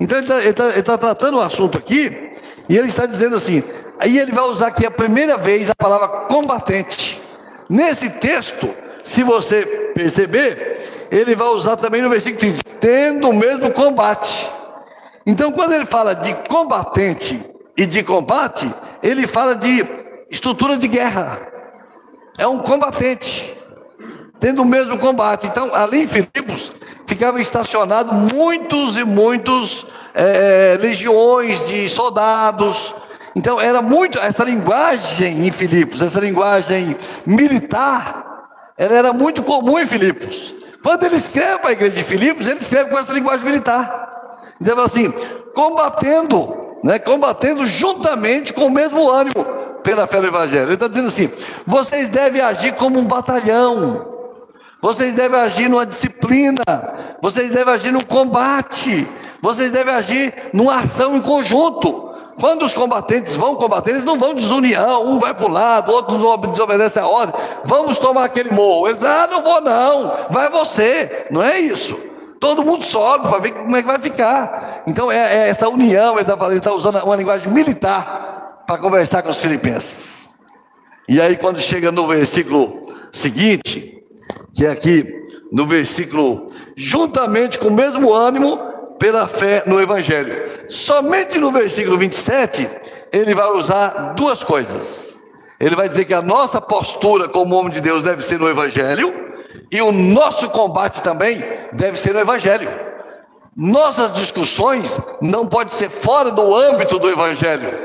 Então 0.00 0.18
ele 0.18 0.48
está 0.50 0.72
tá, 0.72 0.82
tá 0.82 0.98
tratando 0.98 1.38
o 1.38 1.40
assunto 1.40 1.76
aqui, 1.76 2.34
e 2.68 2.76
ele 2.76 2.88
está 2.88 3.06
dizendo 3.06 3.36
assim, 3.36 3.62
aí 3.98 4.18
ele 4.18 4.30
vai 4.30 4.44
usar 4.44 4.68
aqui 4.68 4.86
a 4.86 4.90
primeira 4.90 5.36
vez 5.36 5.70
a 5.70 5.74
palavra 5.74 6.08
combatente. 6.26 7.20
Nesse 7.68 8.08
texto, 8.10 8.72
se 9.02 9.22
você 9.22 9.62
perceber, 9.94 11.08
ele 11.10 11.34
vai 11.34 11.48
usar 11.48 11.76
também 11.76 12.02
no 12.02 12.10
versículo 12.10 12.38
30, 12.38 12.62
tendo 12.78 13.30
o 13.30 13.32
mesmo 13.32 13.70
combate. 13.72 14.50
Então, 15.26 15.52
quando 15.52 15.72
ele 15.72 15.86
fala 15.86 16.14
de 16.14 16.34
combatente 16.48 17.40
e 17.76 17.86
de 17.86 18.02
combate, 18.02 18.72
ele 19.02 19.26
fala 19.26 19.54
de 19.54 19.84
estrutura 20.30 20.76
de 20.76 20.88
guerra. 20.88 21.40
É 22.38 22.46
um 22.46 22.58
combatente, 22.58 23.54
tendo 24.40 24.62
o 24.62 24.64
mesmo 24.64 24.98
combate. 24.98 25.46
Então, 25.46 25.74
ali 25.74 26.02
em 26.02 26.08
Filipos, 26.08 26.72
ficavam 27.06 27.40
estacionados 27.40 28.12
muitos 28.32 28.96
e 28.96 29.04
muitos 29.04 29.86
é, 30.14 30.76
legiões 30.80 31.68
de 31.68 31.88
soldados. 31.88 32.94
Então, 33.34 33.60
era 33.60 33.82
muito, 33.82 34.18
essa 34.18 34.44
linguagem 34.44 35.46
em 35.46 35.52
Filipos, 35.52 36.02
essa 36.02 36.20
linguagem 36.20 36.96
militar, 37.26 38.46
ela 38.76 38.94
era 38.94 39.12
muito 39.12 39.42
comum 39.42 39.78
em 39.78 39.86
Filipos. 39.86 40.54
Quando 40.82 41.04
ele 41.04 41.16
escreve 41.16 41.58
para 41.58 41.70
a 41.70 41.72
igreja 41.72 41.96
de 41.96 42.02
Filipos, 42.02 42.46
ele 42.46 42.58
escreve 42.58 42.90
com 42.90 42.98
essa 42.98 43.12
linguagem 43.12 43.44
militar. 43.44 44.08
Então, 44.60 44.78
assim, 44.80 45.12
combatendo, 45.54 46.78
né, 46.84 46.98
combatendo 46.98 47.66
juntamente 47.66 48.52
com 48.52 48.66
o 48.66 48.70
mesmo 48.70 49.10
ânimo 49.10 49.44
pela 49.82 50.06
fé 50.06 50.20
no 50.20 50.28
Evangelho. 50.28 50.66
Ele 50.66 50.74
está 50.74 50.88
dizendo 50.88 51.08
assim: 51.08 51.30
vocês 51.66 52.08
devem 52.08 52.40
agir 52.40 52.74
como 52.74 52.98
um 52.98 53.04
batalhão, 53.04 54.17
vocês 54.80 55.14
devem 55.14 55.40
agir 55.40 55.68
numa 55.68 55.84
disciplina, 55.84 56.62
vocês 57.20 57.52
devem 57.52 57.74
agir 57.74 57.92
num 57.92 58.02
combate, 58.02 59.08
vocês 59.42 59.70
devem 59.70 59.92
agir 59.92 60.32
numa 60.52 60.76
ação 60.76 61.16
em 61.16 61.20
conjunto. 61.20 62.06
Quando 62.40 62.64
os 62.64 62.72
combatentes 62.72 63.34
vão 63.34 63.56
combater, 63.56 63.90
eles 63.90 64.04
não 64.04 64.16
vão 64.16 64.32
desunião, 64.32 65.04
um 65.04 65.18
vai 65.18 65.34
para 65.34 65.46
o 65.46 65.50
lado, 65.50 65.90
outro 65.90 66.16
desobedece 66.52 66.96
a 67.00 67.06
ordem. 67.06 67.34
Vamos 67.64 67.98
tomar 67.98 68.26
aquele 68.26 68.50
morro. 68.52 68.88
Eles, 68.88 69.02
ah, 69.02 69.26
não 69.28 69.42
vou 69.42 69.60
não, 69.60 70.12
vai 70.30 70.48
você. 70.48 71.26
Não 71.32 71.42
é 71.42 71.58
isso. 71.58 71.98
Todo 72.38 72.64
mundo 72.64 72.84
sobe 72.84 73.26
para 73.26 73.40
ver 73.40 73.50
como 73.50 73.76
é 73.76 73.82
que 73.82 73.88
vai 73.88 73.98
ficar. 73.98 74.82
Então 74.86 75.10
é, 75.10 75.16
é 75.16 75.48
essa 75.48 75.68
união, 75.68 76.12
ele 76.12 76.20
está 76.20 76.36
tá 76.36 76.72
usando 76.72 77.02
uma 77.02 77.16
linguagem 77.16 77.52
militar 77.52 78.62
para 78.64 78.78
conversar 78.78 79.22
com 79.22 79.30
os 79.30 79.40
filipenses. 79.40 80.28
E 81.08 81.20
aí 81.20 81.36
quando 81.36 81.58
chega 81.58 81.90
no 81.90 82.06
versículo 82.06 82.80
seguinte, 83.10 83.97
que 84.54 84.66
é 84.66 84.70
aqui 84.70 85.04
no 85.50 85.66
versículo, 85.66 86.46
juntamente 86.76 87.58
com 87.58 87.68
o 87.68 87.72
mesmo 87.72 88.12
ânimo, 88.12 88.56
pela 88.98 89.26
fé 89.26 89.62
no 89.66 89.80
Evangelho. 89.80 90.50
Somente 90.68 91.38
no 91.38 91.50
versículo 91.50 91.96
27, 91.96 92.68
ele 93.12 93.34
vai 93.34 93.48
usar 93.52 94.14
duas 94.14 94.42
coisas. 94.42 95.14
Ele 95.60 95.74
vai 95.74 95.88
dizer 95.88 96.04
que 96.04 96.14
a 96.14 96.22
nossa 96.22 96.60
postura 96.60 97.28
como 97.28 97.56
homem 97.56 97.70
de 97.70 97.80
Deus 97.80 98.02
deve 98.02 98.22
ser 98.22 98.38
no 98.38 98.48
Evangelho, 98.48 99.28
e 99.70 99.80
o 99.80 99.92
nosso 99.92 100.48
combate 100.50 101.02
também 101.02 101.42
deve 101.72 101.98
ser 101.98 102.12
no 102.12 102.20
Evangelho. 102.20 102.70
Nossas 103.56 104.12
discussões 104.12 105.00
não 105.20 105.46
pode 105.46 105.72
ser 105.72 105.90
fora 105.90 106.30
do 106.30 106.54
âmbito 106.54 106.98
do 106.98 107.10
Evangelho. 107.10 107.76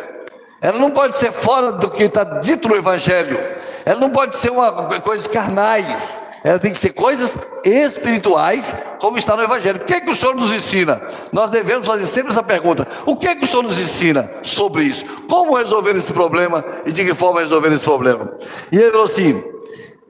Ela 0.62 0.78
não 0.78 0.92
pode 0.92 1.18
ser 1.18 1.32
fora 1.32 1.72
do 1.72 1.90
que 1.90 2.04
está 2.04 2.24
dito 2.24 2.70
no 2.70 2.76
Evangelho. 2.76 3.40
Ela 3.84 4.00
não 4.00 4.10
pode 4.10 4.38
ser 4.38 4.52
uma 4.52 4.72
coisas 5.02 5.28
carnais. 5.28 6.22
Ela 6.44 6.60
tem 6.60 6.74
que 6.74 6.78
ser 6.78 6.90
coisas 6.90 7.38
espirituais, 7.64 8.76
como 9.00 9.18
está 9.18 9.36
no 9.36 9.44
Evangelho. 9.44 9.78
O 9.78 9.86
que 9.86 9.94
é 9.94 10.02
que 10.02 10.12
o 10.12 10.16
Senhor 10.16 10.36
nos 10.36 10.52
ensina? 10.52 11.02
Nós 11.32 11.50
devemos 11.50 11.88
fazer 11.88 12.06
sempre 12.06 12.34
essa 12.34 12.44
pergunta: 12.44 12.86
o 13.06 13.16
que 13.16 13.28
é 13.28 13.36
que 13.36 13.46
o 13.46 13.48
Senhor 13.48 13.64
nos 13.64 13.80
ensina 13.80 14.30
sobre 14.42 14.84
isso? 14.84 15.06
Como 15.30 15.56
resolver 15.56 15.96
esse 15.96 16.12
problema 16.12 16.64
e 16.86 16.92
de 16.92 17.06
que 17.06 17.16
forma 17.16 17.40
resolver 17.40 17.72
esse 17.72 17.86
problema? 17.86 18.34
E 18.72 18.78
ele 18.78 18.92
falou 18.92 19.06
assim: 19.06 19.42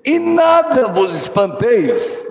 e 0.04 0.18
nada 0.18 0.88
vos 0.88 1.16
espanteis. 1.16 2.26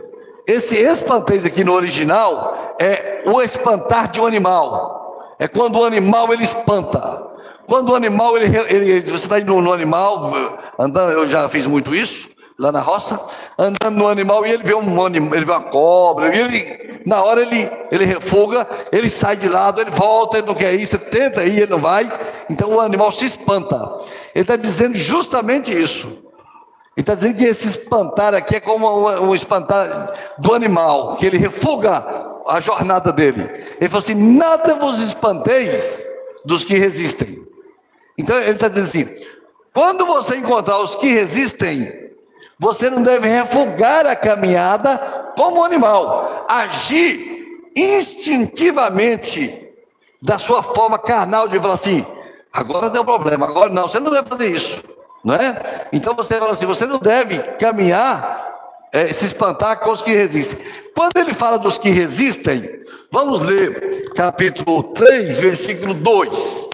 Esse 0.45 0.77
espanteis 0.77 1.47
aqui 1.47 1.63
no 1.63 1.73
original 1.73 2.75
é 2.81 3.23
o 3.27 3.41
espantar 3.41 4.09
de 4.09 4.21
um 4.21 4.27
animal. 4.27 5.37
É 5.39 5.47
quando 5.47 5.79
o 5.79 5.85
animal 5.85 6.33
ele 6.33 6.43
espanta. 6.43 7.31
Quando 7.69 7.91
o 7.91 7.95
animal 7.95 8.37
ele, 8.37 8.59
ele 8.69 9.01
você 9.03 9.27
está 9.27 9.39
indo 9.39 9.61
no 9.61 9.73
animal 9.73 10.33
andando, 10.77 11.13
eu 11.13 11.29
já 11.29 11.49
fiz 11.49 11.69
muito 11.69 11.95
isso 11.95 12.32
lá 12.63 12.71
na 12.71 12.81
roça, 12.81 13.21
andando 13.59 13.97
no 13.97 14.07
animal 14.07 14.47
e 14.47 14.53
ele 14.53 14.63
vê 14.63 14.73
um 14.73 15.05
animal, 15.05 15.35
ele 15.35 15.45
vê 15.45 15.51
uma 15.51 15.63
cobra, 15.63 16.35
e 16.35 16.39
ele 16.39 17.03
na 17.05 17.21
hora 17.21 17.43
ele 17.43 17.69
ele 17.91 18.05
refuga, 18.05 18.67
ele 18.93 19.11
sai 19.11 19.37
de 19.37 19.49
lado, 19.49 19.81
ele 19.81 19.91
volta, 19.91 20.39
ele 20.39 20.47
não 20.47 20.55
quer 20.55 20.73
ir, 20.73 20.87
você 20.87 20.97
tenta 20.97 21.45
ir, 21.45 21.63
ele 21.63 21.73
não 21.73 21.81
vai. 21.81 22.11
Então 22.49 22.71
o 22.71 22.81
animal 22.81 23.11
se 23.11 23.25
espanta. 23.25 23.77
Ele 24.33 24.43
está 24.43 24.55
dizendo 24.55 24.97
justamente 24.97 25.73
isso. 25.73 26.07
Ele 26.97 27.03
está 27.03 27.15
dizendo 27.15 27.37
que 27.37 27.45
esse 27.45 27.67
espantar 27.67 28.33
aqui 28.33 28.57
é 28.57 28.61
como 28.61 29.09
um 29.09 29.35
espantar 29.35 30.13
do 30.39 30.55
animal, 30.55 31.17
que 31.17 31.27
ele 31.27 31.39
refuga 31.39 32.05
a 32.47 32.61
jornada 32.61 33.13
dele. 33.13 33.43
Ele 33.81 33.89
falou 33.89 34.05
assim: 34.05 34.15
nada 34.15 34.77
vos 34.77 35.01
espanteis 35.01 36.05
dos 36.45 36.65
que 36.65 36.77
resistem. 36.77 37.45
Então 38.17 38.37
ele 38.37 38.53
está 38.53 38.69
dizendo 38.69 38.85
assim: 38.85 39.27
quando 39.75 40.07
você 40.07 40.37
encontrar 40.37 40.79
os 40.79 40.95
que 40.95 41.09
resistem, 41.09 42.02
você 42.63 42.89
não 42.89 43.03
deve 43.03 43.27
refugar 43.27 44.07
a 44.07 44.15
caminhada 44.15 44.97
como 45.37 45.65
animal, 45.65 46.47
agir 46.49 47.61
instintivamente 47.75 49.69
da 50.23 50.39
sua 50.39 50.63
forma 50.63 50.97
carnal 50.97 51.49
de 51.49 51.59
falar 51.59 51.75
assim: 51.75 52.07
agora 52.53 52.89
deu 52.89 53.05
problema, 53.05 53.47
agora 53.47 53.69
não, 53.69 53.89
você 53.89 53.99
não 53.99 54.13
deve 54.13 54.29
fazer 54.29 54.49
isso 54.49 54.93
não 55.25 55.35
é? 55.35 55.89
Então 55.93 56.15
você 56.15 56.39
fala 56.39 56.53
assim: 56.53 56.67
você 56.67 56.87
não 56.87 56.99
deve 56.99 57.39
caminhar, 57.59 58.89
é, 58.93 59.13
se 59.13 59.27
espantar 59.27 59.81
com 59.81 59.91
os 59.91 60.03
que 60.03 60.13
resistem. 60.13 60.59
Quando 60.95 61.17
ele 61.17 61.33
fala 61.33 61.59
dos 61.59 61.79
que 61.79 61.91
resistem, 61.91 62.69
vamos 63.11 63.41
ler 63.41 64.13
capítulo 64.15 64.83
3, 64.83 65.41
versículo 65.41 65.95
2. 65.95 66.69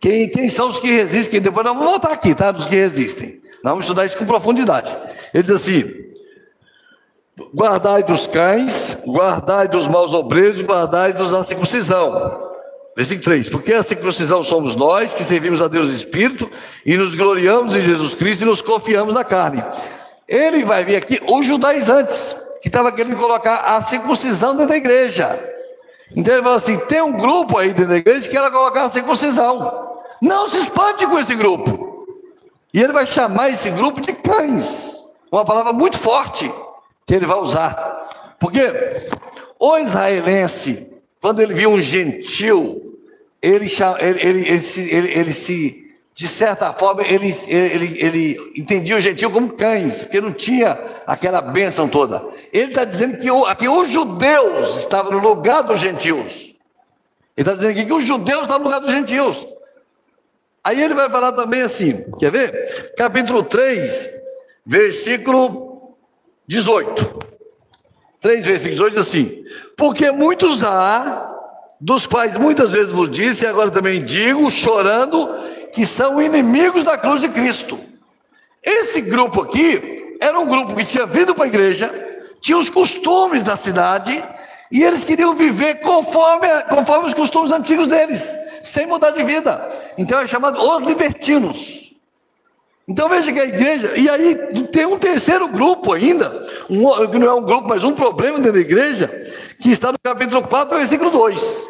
Quem, 0.00 0.28
quem 0.28 0.48
são 0.48 0.68
os 0.68 0.78
que 0.78 0.90
resistem? 0.90 1.40
Depois 1.40 1.64
nós 1.64 1.74
vamos 1.74 1.90
voltar 1.90 2.12
aqui, 2.12 2.34
tá? 2.34 2.50
Dos 2.50 2.66
que 2.66 2.76
resistem. 2.76 3.40
Nós 3.64 3.72
vamos 3.72 3.84
estudar 3.84 4.04
isso 4.04 4.18
com 4.18 4.26
profundidade. 4.26 4.96
Ele 5.32 5.42
diz 5.42 5.54
assim: 5.54 5.84
guardai 7.54 8.02
dos 8.02 8.26
cães, 8.26 8.96
guardai 9.06 9.68
dos 9.68 9.88
maus 9.88 10.14
obreiros, 10.14 10.62
guardai 10.62 11.12
dos 11.12 11.30
da 11.30 11.44
circuncisão 11.44 12.46
Versículo 12.96 13.24
3: 13.24 13.50
Porque 13.50 13.74
a 13.74 13.82
circuncisão 13.82 14.42
somos 14.42 14.74
nós 14.74 15.12
que 15.12 15.22
servimos 15.22 15.60
a 15.60 15.68
Deus 15.68 15.90
Espírito 15.90 16.50
e 16.84 16.96
nos 16.96 17.14
gloriamos 17.14 17.76
em 17.76 17.82
Jesus 17.82 18.14
Cristo 18.14 18.40
e 18.42 18.46
nos 18.46 18.62
confiamos 18.62 19.12
na 19.12 19.22
carne. 19.22 19.62
Ele 20.26 20.64
vai 20.64 20.82
vir 20.82 20.96
aqui 20.96 21.20
os 21.28 21.44
judaizantes, 21.44 22.34
que 22.62 22.68
estava 22.68 22.90
querendo 22.90 23.16
colocar 23.16 23.76
a 23.76 23.82
circuncisão 23.82 24.52
dentro 24.52 24.70
da 24.70 24.76
igreja. 24.78 25.38
Então 26.16 26.32
ele 26.32 26.42
fala 26.42 26.56
assim: 26.56 26.78
tem 26.78 27.02
um 27.02 27.12
grupo 27.12 27.58
aí 27.58 27.68
dentro 27.74 27.90
da 27.90 27.98
igreja 27.98 28.22
que 28.22 28.30
quer 28.30 28.50
colocar 28.50 28.86
a 28.86 28.90
circuncisão. 28.90 29.85
Não 30.20 30.48
se 30.48 30.58
espante 30.58 31.06
com 31.06 31.18
esse 31.18 31.34
grupo. 31.34 32.06
E 32.72 32.82
ele 32.82 32.92
vai 32.92 33.06
chamar 33.06 33.50
esse 33.50 33.70
grupo 33.70 34.00
de 34.00 34.12
cães. 34.12 35.04
Uma 35.30 35.44
palavra 35.44 35.72
muito 35.72 35.98
forte 35.98 36.52
que 37.06 37.14
ele 37.14 37.26
vai 37.26 37.38
usar. 37.38 38.34
Porque 38.38 38.60
o 39.58 39.78
israelense, 39.78 40.92
quando 41.20 41.40
ele 41.40 41.54
viu 41.54 41.70
um 41.70 41.80
gentil 41.80 42.86
ele, 43.46 43.66
ele, 44.00 44.20
ele, 44.20 44.48
ele, 44.48 44.60
se, 44.60 44.80
ele, 44.90 45.32
se 45.32 45.94
de 46.12 46.26
certa 46.26 46.72
forma, 46.72 47.02
ele, 47.02 47.34
ele, 47.46 47.98
ele 48.02 48.52
entendia 48.56 48.96
o 48.96 49.00
gentil 49.00 49.30
como 49.30 49.52
cães, 49.52 50.02
porque 50.02 50.20
não 50.20 50.32
tinha 50.32 50.78
aquela 51.06 51.40
bênção 51.40 51.86
toda. 51.86 52.24
Ele 52.52 52.70
está 52.70 52.84
dizendo 52.84 53.18
que, 53.18 53.30
o, 53.30 53.54
que 53.54 53.68
os 53.68 53.88
judeus 53.88 54.78
estavam 54.78 55.12
no 55.12 55.18
lugar 55.18 55.62
dos 55.62 55.78
gentios. 55.78 56.54
Ele 57.36 57.48
está 57.48 57.52
dizendo 57.52 57.72
aqui 57.72 57.84
que 57.84 57.92
os 57.92 58.04
judeus 58.04 58.42
estavam 58.42 58.60
no 58.60 58.64
lugar 58.64 58.80
dos 58.80 58.90
gentios. 58.90 59.46
Aí 60.66 60.82
ele 60.82 60.94
vai 60.94 61.08
falar 61.08 61.30
também 61.30 61.62
assim, 61.62 62.04
quer 62.18 62.32
ver? 62.32 62.92
Capítulo 62.96 63.44
3, 63.44 64.10
versículo 64.66 65.96
18. 66.44 67.18
3, 68.20 68.44
versículo 68.44 68.72
18 68.72 68.90
diz 68.90 69.00
assim: 69.00 69.44
Porque 69.76 70.10
muitos 70.10 70.64
há, 70.64 71.32
dos 71.80 72.04
quais 72.08 72.36
muitas 72.36 72.72
vezes 72.72 72.90
vos 72.90 73.08
disse, 73.08 73.44
e 73.44 73.46
agora 73.46 73.70
também 73.70 74.02
digo, 74.02 74.50
chorando, 74.50 75.28
que 75.72 75.86
são 75.86 76.20
inimigos 76.20 76.82
da 76.82 76.98
cruz 76.98 77.20
de 77.20 77.28
Cristo. 77.28 77.78
Esse 78.60 79.00
grupo 79.00 79.42
aqui 79.42 80.16
era 80.20 80.36
um 80.36 80.48
grupo 80.48 80.74
que 80.74 80.84
tinha 80.84 81.06
vindo 81.06 81.32
para 81.32 81.44
a 81.44 81.48
igreja, 81.48 81.94
tinha 82.40 82.58
os 82.58 82.68
costumes 82.68 83.44
da 83.44 83.56
cidade, 83.56 84.20
e 84.72 84.82
eles 84.82 85.04
queriam 85.04 85.32
viver 85.32 85.76
conforme, 85.76 86.48
conforme 86.68 87.06
os 87.06 87.14
costumes 87.14 87.52
antigos 87.52 87.86
deles, 87.86 88.36
sem 88.66 88.86
mudar 88.86 89.10
de 89.10 89.22
vida. 89.22 89.94
Então 89.96 90.20
é 90.20 90.26
chamado 90.26 90.58
os 90.58 90.86
libertinos. 90.86 91.94
Então 92.88 93.08
veja 93.08 93.32
que 93.32 93.40
a 93.40 93.44
igreja, 93.44 93.96
e 93.96 94.08
aí 94.08 94.34
tem 94.70 94.86
um 94.86 94.98
terceiro 94.98 95.48
grupo 95.48 95.92
ainda, 95.92 96.48
um, 96.70 97.06
que 97.08 97.18
não 97.18 97.26
é 97.26 97.34
um 97.34 97.42
grupo, 97.42 97.68
mas 97.68 97.82
um 97.82 97.92
problema 97.92 98.38
dentro 98.38 98.52
da 98.52 98.60
igreja, 98.60 99.08
que 99.60 99.70
está 99.70 99.90
no 99.90 99.98
capítulo 100.02 100.42
4, 100.42 100.76
versículo 100.76 101.10
2. 101.10 101.66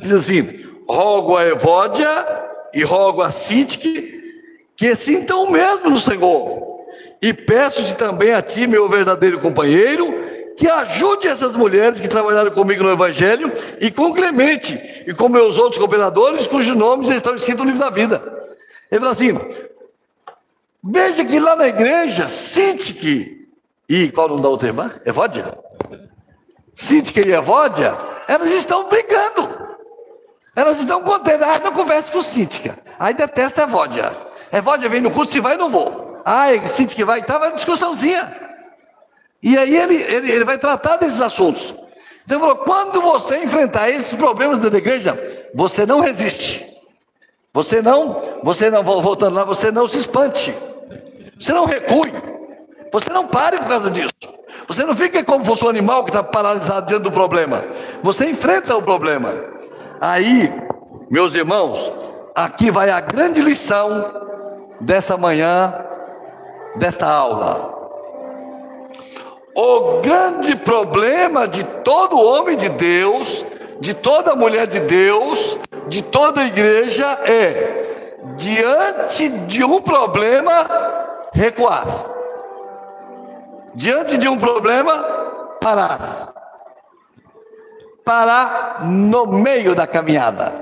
Diz 0.00 0.12
assim: 0.12 0.64
rogo 0.88 1.36
a 1.36 1.44
Evódia 1.44 2.08
e 2.72 2.82
rogo 2.82 3.20
a 3.20 3.30
Sintique 3.30 4.16
que 4.76 4.94
sintam 4.94 5.44
o 5.44 5.50
mesmo 5.50 5.90
no 5.90 5.96
Senhor. 5.96 6.84
E 7.20 7.32
peço-te 7.32 7.94
também 7.94 8.32
a 8.32 8.42
ti, 8.42 8.66
meu 8.66 8.88
verdadeiro 8.88 9.40
companheiro, 9.40 10.25
que 10.56 10.68
ajude 10.68 11.28
essas 11.28 11.54
mulheres 11.54 12.00
que 12.00 12.08
trabalharam 12.08 12.50
comigo 12.50 12.82
no 12.82 12.90
Evangelho 12.90 13.52
e 13.78 13.90
com 13.90 14.12
Clemente 14.14 15.04
e 15.06 15.12
com 15.12 15.28
meus 15.28 15.58
outros 15.58 15.78
cooperadores, 15.78 16.46
cujos 16.46 16.74
nomes 16.74 17.10
estão 17.10 17.34
escritos 17.34 17.64
no 17.64 17.70
livro 17.70 17.84
da 17.84 17.90
vida. 17.90 18.22
Ele 18.90 19.00
fala 19.00 19.12
assim: 19.12 19.38
veja 20.82 21.24
que 21.24 21.38
lá 21.38 21.56
na 21.56 21.68
igreja, 21.68 22.28
Sintique 22.28 23.48
e 23.88 24.10
qual 24.10 24.26
o 24.26 24.30
nome 24.30 24.42
da 24.42 24.48
outra 24.48 24.68
irmã? 24.68 24.92
Evódia? 25.04 25.44
Sintique 26.74 27.20
e 27.20 27.32
Evódia, 27.32 27.96
elas 28.26 28.50
estão 28.50 28.88
brigando. 28.88 29.66
Elas 30.54 30.78
estão 30.78 31.02
contentes. 31.02 31.46
Ah, 31.46 31.60
não 31.62 31.72
converse 31.72 32.10
com 32.10 32.22
Cíntica. 32.22 32.78
Aí 32.98 33.12
detesta 33.12 33.62
Evódia. 33.64 34.10
Evódia 34.50 34.88
vem 34.88 35.02
no 35.02 35.10
culto, 35.10 35.30
se 35.30 35.38
vai, 35.38 35.56
não 35.58 35.68
vou. 35.68 36.22
Ah, 36.24 36.46
Cíntica 36.66 37.04
vai, 37.04 37.20
estava 37.20 37.46
uma 37.46 37.54
discussãozinha. 37.54 38.45
E 39.46 39.56
aí 39.56 39.76
ele, 39.76 39.94
ele, 39.94 40.32
ele 40.32 40.44
vai 40.44 40.58
tratar 40.58 40.96
desses 40.96 41.20
assuntos. 41.20 41.72
Então 42.24 42.36
ele 42.36 42.40
falou: 42.40 42.56
quando 42.64 43.00
você 43.00 43.38
enfrentar 43.44 43.88
esses 43.88 44.12
problemas 44.12 44.58
da 44.58 44.76
igreja, 44.76 45.16
você 45.54 45.86
não 45.86 46.00
resiste. 46.00 46.66
Você 47.54 47.80
não, 47.80 48.40
você 48.42 48.68
não, 48.68 48.82
voltando 48.82 49.36
lá, 49.36 49.44
você 49.44 49.70
não 49.70 49.86
se 49.86 49.98
espante. 49.98 50.52
Você 51.38 51.52
não 51.52 51.64
recue. 51.64 52.12
Você 52.92 53.08
não 53.08 53.28
pare 53.28 53.58
por 53.58 53.68
causa 53.68 53.88
disso. 53.88 54.10
Você 54.66 54.82
não 54.82 54.96
fica 54.96 55.22
como 55.22 55.44
fosse 55.44 55.64
um 55.64 55.68
animal 55.68 56.02
que 56.02 56.10
está 56.10 56.24
paralisado 56.24 56.88
diante 56.88 57.04
do 57.04 57.12
problema. 57.12 57.64
Você 58.02 58.28
enfrenta 58.28 58.76
o 58.76 58.82
problema. 58.82 59.32
Aí, 60.00 60.52
meus 61.08 61.36
irmãos, 61.36 61.92
aqui 62.34 62.68
vai 62.68 62.90
a 62.90 62.98
grande 62.98 63.40
lição 63.40 64.12
dessa 64.80 65.16
manhã, 65.16 65.72
desta 66.74 67.06
aula. 67.08 67.75
O 69.58 70.02
grande 70.02 70.54
problema 70.54 71.48
de 71.48 71.64
todo 71.64 72.20
homem 72.20 72.58
de 72.58 72.68
Deus, 72.68 73.42
de 73.80 73.94
toda 73.94 74.36
mulher 74.36 74.66
de 74.66 74.80
Deus, 74.80 75.56
de 75.88 76.02
toda 76.02 76.44
igreja 76.44 77.06
é, 77.24 78.18
diante 78.36 79.30
de 79.30 79.64
um 79.64 79.80
problema, 79.80 80.52
recuar. 81.32 81.86
Diante 83.74 84.18
de 84.18 84.28
um 84.28 84.36
problema, 84.36 84.92
parar. 85.58 86.34
Parar 88.04 88.84
no 88.84 89.26
meio 89.26 89.74
da 89.74 89.86
caminhada. 89.86 90.52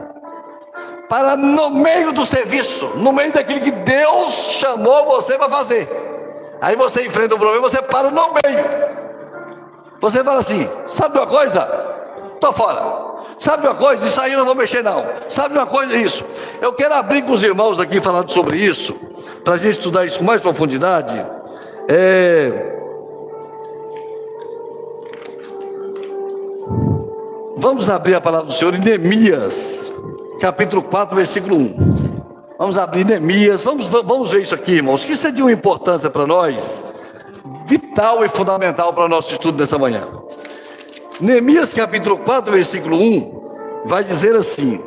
Para 1.09 1.37
no 1.37 1.69
meio 1.69 2.13
do 2.13 2.25
serviço, 2.25 2.93
no 2.95 3.13
meio 3.13 3.33
daquilo 3.33 3.61
que 3.61 3.73
Deus 3.73 4.53
chamou 4.53 5.07
você 5.07 5.37
para 5.37 5.51
fazer. 5.51 6.14
Aí 6.65 6.77
você 6.77 7.05
enfrenta 7.05 7.35
um 7.35 7.39
problema, 7.39 7.61
você 7.61 7.83
para 7.83 8.11
no 8.11 8.33
meio. 8.33 8.65
Você 10.01 10.25
fala 10.25 10.41
assim: 10.41 10.67
sabe 10.87 11.19
uma 11.19 11.27
coisa? 11.27 11.69
Estou 12.33 12.55
fora. 12.55 12.81
Sabe 13.39 13.67
uma 13.67 13.75
coisa? 13.75 14.07
Isso 14.07 14.19
aí 14.19 14.33
eu 14.33 14.39
não 14.39 14.47
vou 14.47 14.55
mexer, 14.55 14.83
não. 14.83 15.05
Sabe 15.29 15.59
uma 15.59 15.67
coisa? 15.67 15.95
Isso. 15.95 16.25
Eu 16.63 16.73
quero 16.73 16.95
abrir 16.95 17.21
com 17.21 17.33
os 17.33 17.45
irmãos 17.45 17.79
aqui 17.79 18.01
falando 18.01 18.31
sobre 18.31 18.57
isso, 18.57 18.95
para 19.45 19.55
a 19.55 19.57
gente 19.59 19.73
estudar 19.73 20.07
isso 20.07 20.19
com 20.19 20.25
mais 20.25 20.41
profundidade. 20.41 21.23
É... 21.87 22.73
Vamos 27.59 27.91
abrir 27.91 28.15
a 28.15 28.23
palavra 28.23 28.47
do 28.47 28.53
Senhor 28.55 28.75
em 28.75 28.79
Neemias, 28.79 29.93
capítulo 30.41 30.83
4, 30.83 31.15
versículo 31.15 31.57
1. 31.57 31.94
Vamos 32.57 32.79
abrir 32.79 33.05
Neemias, 33.05 33.63
vamos, 33.63 33.87
vamos 33.89 34.31
ver 34.31 34.43
isso 34.43 34.55
aqui, 34.55 34.75
irmãos, 34.75 35.05
que 35.05 35.13
isso 35.13 35.27
é 35.27 35.33
de 35.33 35.43
uma 35.43 35.51
importância 35.51 36.09
para 36.09 36.25
nós, 36.25 36.85
vital 37.67 38.25
e 38.25 38.29
fundamental 38.29 38.93
para 38.93 39.05
o 39.05 39.09
nosso 39.09 39.33
estudo 39.33 39.59
nessa 39.59 39.77
manhã. 39.77 40.07
Neemias 41.21 41.75
capítulo 41.75 42.19
4, 42.19 42.53
versículo 42.53 42.97
1, 42.97 43.83
vai 43.87 44.05
dizer 44.05 44.37
assim: 44.37 44.81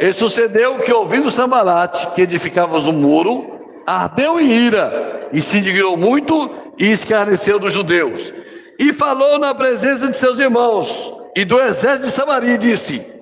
E 0.00 0.12
sucedeu 0.12 0.78
que, 0.78 0.92
ouvindo 0.92 1.30
Sambalate, 1.30 2.08
que 2.16 2.22
edificavas 2.22 2.86
o 2.86 2.92
muro, 2.92 3.60
ardeu 3.86 4.40
em 4.40 4.50
ira, 4.50 5.28
e 5.32 5.40
se 5.40 5.58
indignou 5.58 5.96
muito, 5.96 6.50
e 6.78 6.90
escarneceu 6.90 7.60
dos 7.60 7.72
judeus, 7.72 8.32
e 8.76 8.92
falou 8.92 9.38
na 9.38 9.54
presença 9.54 10.08
de 10.08 10.16
seus 10.16 10.40
irmãos, 10.40 11.12
e 11.36 11.44
do 11.44 11.60
exército 11.60 12.08
de 12.08 12.12
Samaria, 12.12 12.54
e 12.54 12.58
disse: 12.58 13.19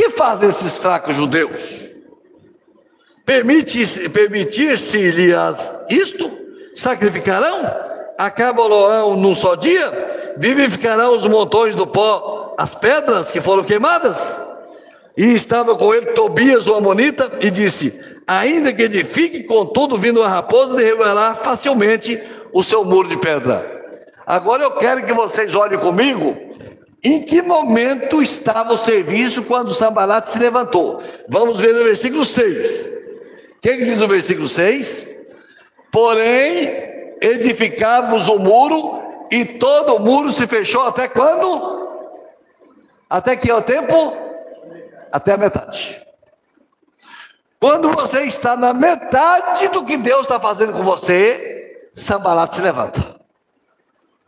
que 0.00 0.10
fazem 0.10 0.48
esses 0.48 0.78
fracos 0.78 1.14
judeus? 1.14 1.84
Permitir-se-lhes 3.26 5.70
isto? 5.90 6.30
Sacrificarão? 6.74 7.70
Acabam 8.16 8.66
num 9.18 9.34
só 9.34 9.56
dia? 9.56 10.32
Vivificarão 10.38 11.14
os 11.14 11.26
montões 11.26 11.74
do 11.74 11.86
pó, 11.86 12.54
as 12.56 12.74
pedras 12.74 13.30
que 13.30 13.42
foram 13.42 13.62
queimadas? 13.62 14.40
E 15.14 15.34
estava 15.34 15.76
com 15.76 15.92
ele 15.92 16.12
Tobias, 16.12 16.66
o 16.66 16.74
Amonita, 16.74 17.30
e 17.42 17.50
disse: 17.50 17.92
Ainda 18.26 18.72
que 18.72 18.84
edifique, 18.84 19.42
contudo, 19.42 19.98
vindo 19.98 20.22
a 20.22 20.28
raposa, 20.28 20.76
derrubará 20.76 21.34
facilmente 21.34 22.18
o 22.54 22.62
seu 22.62 22.86
muro 22.86 23.06
de 23.06 23.18
pedra. 23.18 23.70
Agora 24.26 24.62
eu 24.62 24.70
quero 24.72 25.04
que 25.04 25.12
vocês 25.12 25.54
olhem 25.54 25.78
comigo 25.78 26.34
em 27.02 27.22
que 27.22 27.40
momento 27.40 28.22
estava 28.22 28.74
o 28.74 28.78
serviço 28.78 29.44
quando 29.44 29.72
Sambalat 29.72 30.28
se 30.28 30.38
levantou? 30.38 31.02
Vamos 31.28 31.58
ver 31.58 31.74
no 31.74 31.84
versículo 31.84 32.24
6. 32.24 32.86
O 33.56 33.60
que, 33.60 33.76
diz 33.78 34.00
o 34.00 34.08
versículo 34.08 34.48
6? 34.48 35.06
Porém, 35.90 37.16
edificávamos 37.20 38.28
o 38.28 38.38
muro 38.38 39.02
e 39.30 39.44
todo 39.44 39.96
o 39.96 39.98
muro 39.98 40.30
se 40.30 40.46
fechou 40.46 40.86
até 40.86 41.08
quando? 41.08 41.88
Até 43.08 43.34
que 43.34 43.50
é 43.50 43.54
o 43.54 43.62
tempo? 43.62 44.16
Até 45.10 45.32
a 45.32 45.38
metade. 45.38 46.06
Quando 47.58 47.92
você 47.92 48.22
está 48.22 48.56
na 48.56 48.72
metade 48.72 49.68
do 49.68 49.84
que 49.84 49.96
Deus 49.96 50.22
está 50.22 50.38
fazendo 50.38 50.72
com 50.72 50.82
você, 50.82 51.90
Sambalat 51.94 52.54
se 52.54 52.60
levanta. 52.62 53.20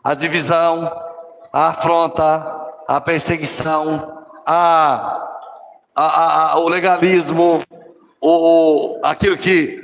A 0.05 0.15
divisão, 0.15 0.91
a 1.53 1.69
afronta, 1.69 2.71
a 2.89 3.01
perseguição, 3.01 4.25
a, 4.47 5.29
a, 5.95 6.53
a 6.53 6.59
o 6.59 6.69
legalismo, 6.69 7.63
o, 8.21 8.99
aquilo 9.03 9.37
que, 9.37 9.81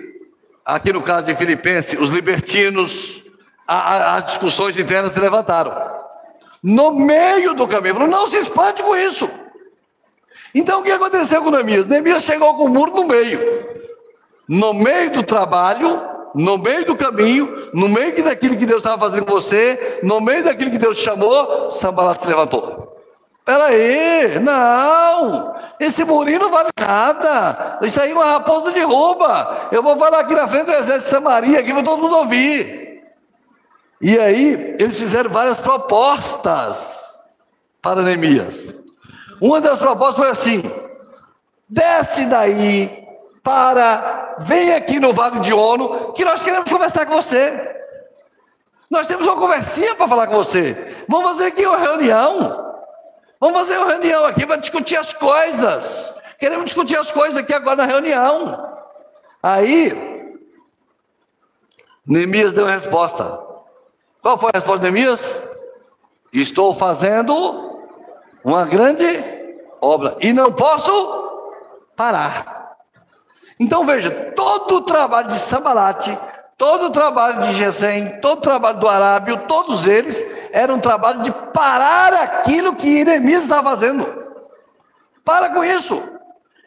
aqui 0.64 0.92
no 0.92 1.02
caso 1.02 1.26
de 1.26 1.34
Filipenses, 1.34 2.00
os 2.00 2.08
libertinos, 2.08 3.22
a, 3.66 4.16
as 4.16 4.26
discussões 4.26 4.76
internas 4.78 5.12
se 5.12 5.20
levantaram. 5.20 5.98
No 6.62 6.92
meio 6.92 7.54
do 7.54 7.68
caminho, 7.68 7.94
falou, 7.94 8.08
não 8.08 8.26
se 8.26 8.38
espante 8.38 8.82
com 8.82 8.96
isso. 8.96 9.30
Então 10.54 10.80
o 10.80 10.82
que 10.82 10.90
aconteceu 10.90 11.42
com 11.42 11.50
Neemias? 11.50 11.86
Neemias 11.86 12.24
chegou 12.24 12.54
com 12.54 12.64
o 12.64 12.68
muro 12.68 12.92
no 12.92 13.06
meio. 13.06 13.38
No 14.48 14.72
meio 14.72 15.10
do 15.10 15.22
trabalho, 15.22 16.17
no 16.34 16.58
meio 16.58 16.84
do 16.84 16.96
caminho, 16.96 17.70
no 17.72 17.88
meio 17.88 18.22
daquilo 18.22 18.56
que 18.56 18.66
Deus 18.66 18.78
estava 18.78 18.98
fazendo 18.98 19.24
com 19.24 19.32
você, 19.32 20.00
no 20.02 20.20
meio 20.20 20.44
daquilo 20.44 20.70
que 20.70 20.78
Deus 20.78 20.98
te 20.98 21.04
chamou, 21.04 21.70
Sambalat 21.70 22.20
se 22.20 22.26
levantou. 22.26 22.96
Peraí, 23.44 24.38
não, 24.40 25.54
esse 25.80 26.04
murinho 26.04 26.40
não 26.40 26.50
vale 26.50 26.68
nada. 26.78 27.78
Isso 27.80 27.98
aí 27.98 28.10
é 28.10 28.14
uma 28.14 28.26
raposa 28.26 28.72
de 28.72 28.80
rouba. 28.80 29.68
Eu 29.72 29.82
vou 29.82 29.96
falar 29.96 30.20
aqui 30.20 30.34
na 30.34 30.46
frente 30.46 30.66
do 30.66 30.72
exército 30.72 31.04
de 31.04 31.08
Samaria, 31.08 31.60
aqui 31.60 31.72
para 31.72 31.82
todo 31.82 32.02
mundo 32.02 32.16
ouvir. 32.16 33.02
E 34.02 34.18
aí, 34.18 34.76
eles 34.78 34.98
fizeram 34.98 35.30
várias 35.30 35.56
propostas 35.56 37.24
para 37.80 38.02
Neemias. 38.02 38.74
Uma 39.40 39.60
das 39.60 39.78
propostas 39.78 40.16
foi 40.16 40.30
assim: 40.30 40.62
desce 41.68 42.26
daí 42.26 43.06
para, 43.42 44.17
vem 44.40 44.74
aqui 44.74 45.00
no 45.00 45.12
Vale 45.12 45.40
de 45.40 45.52
Ono, 45.52 46.12
que 46.12 46.24
nós 46.24 46.42
queremos 46.42 46.70
conversar 46.70 47.06
com 47.06 47.14
você. 47.14 47.76
Nós 48.90 49.06
temos 49.06 49.26
uma 49.26 49.36
conversinha 49.36 49.94
para 49.94 50.08
falar 50.08 50.26
com 50.26 50.34
você. 50.34 51.04
Vamos 51.08 51.30
fazer 51.30 51.46
aqui 51.46 51.66
uma 51.66 51.78
reunião. 51.78 52.76
Vamos 53.40 53.58
fazer 53.60 53.76
uma 53.76 53.92
reunião 53.92 54.24
aqui 54.24 54.46
para 54.46 54.56
discutir 54.56 54.96
as 54.96 55.12
coisas. 55.12 56.12
Queremos 56.38 56.66
discutir 56.66 56.96
as 56.96 57.10
coisas 57.10 57.36
aqui 57.36 57.52
agora 57.52 57.76
na 57.76 57.84
reunião. 57.84 58.78
Aí, 59.42 60.32
Neemias 62.06 62.54
deu 62.54 62.66
a 62.66 62.70
resposta. 62.70 63.40
Qual 64.22 64.38
foi 64.38 64.50
a 64.54 64.58
resposta 64.58 64.80
de 64.80 64.90
Neemias? 64.90 65.38
Estou 66.32 66.74
fazendo 66.74 67.86
uma 68.42 68.64
grande 68.64 69.04
obra 69.80 70.16
e 70.20 70.32
não 70.32 70.52
posso 70.52 70.92
parar. 71.94 72.67
Então 73.58 73.84
veja, 73.84 74.10
todo 74.10 74.76
o 74.76 74.80
trabalho 74.82 75.28
de 75.28 75.38
Sambalate, 75.38 76.16
todo 76.56 76.86
o 76.86 76.90
trabalho 76.90 77.40
de 77.40 77.52
Gesem, 77.54 78.20
todo 78.20 78.38
o 78.38 78.42
trabalho 78.42 78.78
do 78.78 78.88
Arábio, 78.88 79.36
todos 79.48 79.86
eles 79.86 80.24
eram 80.52 80.76
um 80.76 80.80
trabalho 80.80 81.22
de 81.22 81.30
parar 81.30 82.12
aquilo 82.14 82.74
que 82.74 83.04
Neemias 83.04 83.42
estava 83.42 83.70
fazendo. 83.70 84.06
Para 85.24 85.50
com 85.50 85.64
isso. 85.64 86.02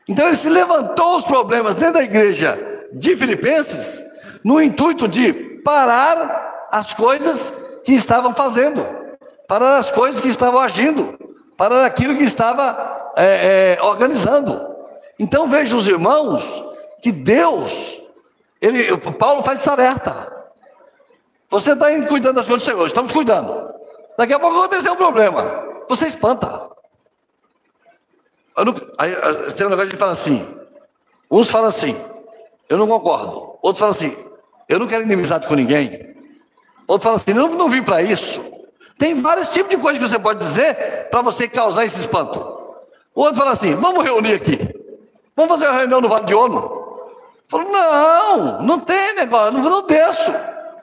Então 0.07 0.27
ele 0.27 0.37
se 0.37 0.49
levantou 0.49 1.17
os 1.17 1.25
problemas 1.25 1.75
dentro 1.75 1.95
da 1.95 2.03
igreja 2.03 2.57
de 2.93 3.15
Filipenses 3.15 4.03
no 4.43 4.61
intuito 4.61 5.07
de 5.07 5.33
parar 5.63 6.67
as 6.71 6.93
coisas 6.93 7.53
que 7.83 7.93
estavam 7.93 8.33
fazendo, 8.33 8.85
parar 9.47 9.77
as 9.77 9.91
coisas 9.91 10.21
que 10.21 10.27
estavam 10.27 10.59
agindo, 10.59 11.17
parar 11.57 11.85
aquilo 11.85 12.15
que 12.15 12.23
estava 12.23 13.11
é, 13.15 13.77
é, 13.77 13.83
organizando. 13.83 14.59
Então 15.19 15.47
veja 15.47 15.75
os 15.75 15.87
irmãos 15.87 16.63
que 17.01 17.11
Deus, 17.11 18.01
ele, 18.61 18.95
Paulo 18.97 19.41
faz 19.43 19.59
isso 19.59 19.69
alerta. 19.69 20.31
Você 21.49 21.73
está 21.73 21.87
cuidando 22.07 22.35
das 22.35 22.45
coisas 22.45 22.63
do 22.63 22.71
Senhor, 22.71 22.87
estamos 22.87 23.11
cuidando. 23.11 23.69
Daqui 24.17 24.33
a 24.33 24.39
pouco 24.39 24.59
aconteceu 24.59 24.93
um 24.93 24.97
problema, 24.97 25.65
você 25.89 26.07
espanta. 26.07 26.69
Não, 28.57 28.73
aí, 28.97 29.15
tem 29.55 29.65
um 29.65 29.69
negócio 29.69 29.89
que 29.89 29.97
fala 29.97 30.11
assim: 30.11 30.45
uns 31.29 31.49
falam 31.49 31.69
assim, 31.69 31.99
eu 32.69 32.77
não 32.77 32.87
concordo. 32.87 33.57
Outros 33.61 33.79
falam 33.79 33.91
assim, 33.91 34.15
eu 34.69 34.79
não 34.79 34.87
quero 34.87 35.03
inimizade 35.03 35.47
com 35.47 35.55
ninguém. 35.55 36.15
Outros 36.87 37.03
falam 37.03 37.17
assim, 37.17 37.33
não, 37.33 37.49
não 37.49 37.69
vim 37.69 37.83
para 37.83 38.01
isso. 38.01 38.43
Tem 38.97 39.19
vários 39.19 39.51
tipos 39.51 39.69
de 39.69 39.77
coisas 39.77 40.01
que 40.01 40.07
você 40.07 40.19
pode 40.19 40.39
dizer 40.39 41.09
para 41.09 41.21
você 41.21 41.47
causar 41.47 41.85
esse 41.85 41.99
espanto. 41.99 42.39
O 43.15 43.21
outro 43.21 43.39
fala 43.39 43.51
assim, 43.51 43.75
vamos 43.75 44.03
reunir 44.03 44.35
aqui. 44.35 44.57
Vamos 45.35 45.51
fazer 45.51 45.67
uma 45.67 45.77
reunião 45.77 46.01
no 46.01 46.07
Vale 46.07 46.25
de 46.25 46.35
Ono. 46.35 46.80
Falou, 47.51 47.69
não, 47.69 48.61
não 48.61 48.79
tem 48.79 49.13
negócio, 49.15 49.51
não, 49.51 49.69
não 49.69 49.85
desço. 49.85 50.33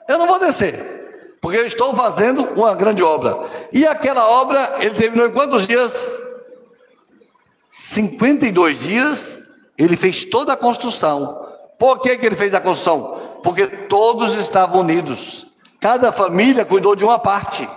Eu 0.07 0.19
não 0.19 0.27
vou 0.27 0.37
descer. 0.37 1.35
Porque 1.41 1.57
eu 1.57 1.65
estou 1.65 1.95
fazendo 1.95 2.43
uma 2.55 2.75
grande 2.75 3.01
obra. 3.01 3.39
E 3.73 3.87
aquela 3.87 4.29
obra, 4.29 4.75
ele 4.77 4.93
terminou 4.93 5.25
em 5.25 5.31
quantos 5.31 5.65
dias? 5.65 6.15
52 7.71 8.81
dias, 8.81 9.41
ele 9.75 9.97
fez 9.97 10.25
toda 10.25 10.53
a 10.53 10.55
construção. 10.55 11.43
Por 11.79 12.01
que, 12.01 12.15
que 12.17 12.25
ele 12.27 12.35
fez 12.35 12.53
a 12.53 12.61
construção? 12.61 13.19
Porque 13.41 13.65
todos 13.65 14.37
estavam 14.37 14.81
unidos. 14.81 15.47
Cada 15.79 16.11
família 16.11 16.63
cuidou 16.65 16.95
de 16.95 17.03
uma 17.03 17.17
parte. 17.17 17.67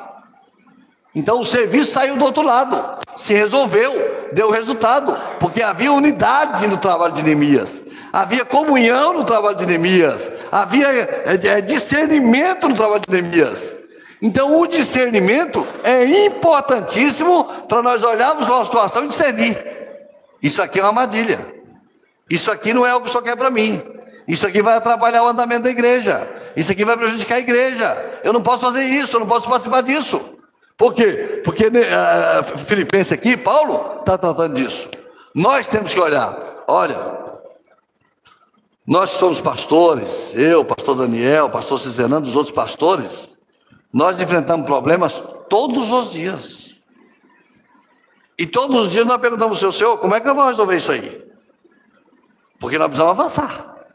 Então 1.15 1.41
o 1.41 1.47
serviço 1.47 1.93
saiu 1.93 2.19
do 2.19 2.27
outro 2.27 2.43
lado, 2.43 2.99
se 3.17 3.33
resolveu, 3.33 4.29
deu 4.33 4.51
resultado, 4.51 5.19
porque 5.41 5.63
havia 5.63 5.93
unidade 5.93 6.67
no 6.67 6.77
trabalho 6.77 7.13
de 7.15 7.23
Neemias, 7.23 7.81
havia 8.13 8.45
comunhão 8.45 9.15
no 9.15 9.25
trabalho 9.25 9.57
de 9.57 9.65
Neemias, 9.65 10.31
havia 10.51 10.89
é, 10.89 11.41
é, 11.43 11.61
discernimento 11.61 12.69
no 12.69 12.75
trabalho 12.75 13.01
de 13.01 13.11
Neemias. 13.11 13.75
Então 14.21 14.61
o 14.61 14.67
discernimento 14.67 15.67
é 15.83 16.05
importantíssimo 16.27 17.45
para 17.67 17.83
nós 17.83 18.05
olharmos 18.05 18.47
uma 18.47 18.65
situação 18.65 19.05
e 19.05 19.09
discernir. 19.09 19.59
Isso 20.43 20.63
aqui 20.63 20.79
é 20.79 20.83
uma 20.83 20.89
armadilha. 20.89 21.41
Isso 22.31 22.51
aqui 22.51 22.73
não 22.73 22.87
é 22.87 22.95
o 22.95 23.01
que 23.01 23.11
senhor 23.11 23.23
quer 23.23 23.37
para 23.37 23.51
mim. 23.51 23.83
Isso 24.29 24.47
aqui 24.47 24.63
vai 24.63 24.77
atrapalhar 24.77 25.25
o 25.25 25.29
andamento 25.29 25.63
da 25.63 25.71
igreja. 25.71 26.29
Isso 26.57 26.71
aqui 26.71 26.85
vai 26.85 26.97
prejudicar 26.97 27.37
a 27.37 27.41
igreja. 27.41 28.21
Eu 28.23 28.33
não 28.33 28.43
posso 28.43 28.65
fazer 28.65 28.85
isso, 28.85 29.17
eu 29.17 29.21
não 29.21 29.27
posso 29.27 29.49
participar 29.49 29.81
disso. 29.81 30.21
Por 30.77 30.95
quê? 30.95 31.43
Porque 31.45 31.67
uh, 31.67 32.59
Filipenses 32.59 33.13
aqui, 33.13 33.37
Paulo 33.37 33.99
está 34.01 34.17
tratando 34.17 34.55
disso. 34.55 34.89
Nós 35.35 35.69
temos 35.69 35.93
que 35.93 36.01
olhar. 36.01 36.39
Olha, 36.67 37.22
nós 38.87 39.11
somos 39.11 39.41
pastores, 39.41 40.35
eu, 40.35 40.65
pastor 40.65 40.97
Daniel, 40.97 41.49
pastor 41.49 41.79
Cizenando, 41.79 42.27
os 42.27 42.35
outros 42.35 42.55
pastores, 42.55 43.29
nós 43.93 44.21
enfrentamos 44.21 44.67
problemas 44.67 45.23
todos 45.49 45.93
os 45.93 46.13
dias. 46.13 46.81
E 48.37 48.47
todos 48.47 48.87
os 48.87 48.91
dias 48.91 49.07
nós 49.07 49.19
perguntamos 49.19 49.63
ao 49.63 49.71
Senhor, 49.71 49.73
Senhor, 49.73 49.99
como 49.99 50.15
é 50.15 50.21
que 50.21 50.27
nós 50.27 50.35
vamos 50.35 50.51
resolver 50.51 50.77
isso 50.77 50.91
aí? 50.91 51.25
Porque 52.59 52.77
nós 52.77 52.89
precisamos 52.89 53.21
avançar. 53.21 53.87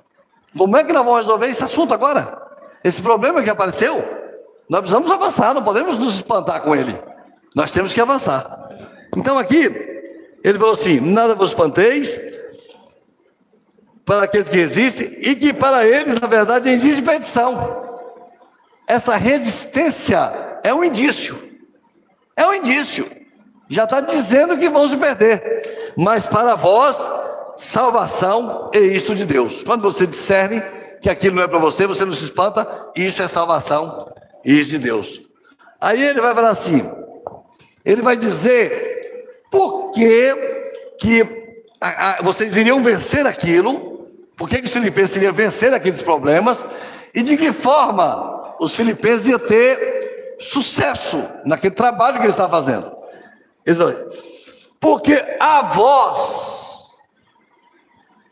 Como 0.57 0.77
é 0.77 0.83
que 0.83 0.93
nós 0.93 1.03
vamos 1.03 1.19
resolver 1.19 1.47
esse 1.47 1.63
assunto 1.63 1.93
agora? 1.93 2.41
Esse 2.83 3.01
problema 3.01 3.43
que 3.43 3.49
apareceu? 3.49 3.95
Nós 4.69 4.81
precisamos 4.81 5.11
avançar, 5.11 5.53
não 5.53 5.63
podemos 5.63 5.97
nos 5.97 6.15
espantar 6.15 6.61
com 6.61 6.73
ele. 6.73 6.97
Nós 7.53 7.71
temos 7.71 7.91
que 7.91 7.99
avançar. 7.99 8.69
Então 9.15 9.37
aqui, 9.37 9.65
ele 10.43 10.57
falou 10.57 10.73
assim: 10.73 10.99
nada 10.99 11.35
vos 11.35 11.49
espanteis 11.49 12.19
para 14.07 14.23
aqueles 14.23 14.49
que 14.49 14.57
resistem 14.57 15.15
e 15.19 15.35
que 15.35 15.53
para 15.53 15.85
eles, 15.85 16.19
na 16.19 16.27
verdade, 16.27 16.67
existe 16.67 17.03
petição. 17.03 17.85
Essa 18.87 19.15
resistência 19.15 20.59
é 20.63 20.73
um 20.73 20.83
indício. 20.83 21.37
É 22.35 22.47
um 22.47 22.53
indício 22.55 23.17
já 23.69 23.83
está 23.83 24.01
dizendo 24.01 24.57
que 24.57 24.69
vão 24.69 24.87
se 24.87 24.97
perder. 24.97 25.93
Mas 25.97 26.25
para 26.25 26.55
vós, 26.55 27.09
salvação 27.55 28.71
é 28.73 28.79
isto 28.79 29.13
de 29.13 29.25
Deus. 29.25 29.63
Quando 29.63 29.81
você 29.81 30.07
discerne 30.07 30.61
que 31.01 31.09
aquilo 31.09 31.35
não 31.35 31.43
é 31.43 31.47
para 31.47 31.59
você, 31.59 31.85
você 31.85 32.05
não 32.05 32.13
se 32.13 32.23
espanta, 32.23 32.91
isso 32.95 33.21
é 33.21 33.27
salvação, 33.27 34.11
isso 34.43 34.71
de 34.71 34.79
Deus. 34.79 35.21
Aí 35.79 36.01
ele 36.01 36.21
vai 36.21 36.33
falar 36.33 36.49
assim: 36.49 36.89
ele 37.83 38.01
vai 38.01 38.15
dizer 38.15 39.27
por 39.51 39.91
que, 39.91 40.35
que 40.99 41.45
a, 41.79 42.11
a, 42.11 42.21
vocês 42.21 42.55
iriam 42.55 42.81
vencer 42.81 43.25
aquilo, 43.27 43.96
por 44.37 44.47
que, 44.47 44.59
que 44.59 44.67
os 44.67 44.73
filipenses 44.73 45.17
iriam 45.17 45.33
vencer 45.33 45.73
aqueles 45.73 46.01
problemas, 46.01 46.63
e 47.13 47.23
de 47.23 47.35
que 47.35 47.51
forma 47.51 48.55
os 48.59 48.75
filipenses 48.75 49.27
iam 49.27 49.39
ter 49.39 50.35
sucesso 50.39 51.25
naquele 51.43 51.73
trabalho 51.73 52.17
que 52.17 52.23
eles 52.23 52.35
estavam 52.35 52.51
fazendo. 52.51 52.95
Porque 54.79 55.13
a 55.39 55.63
voz, 55.63 56.85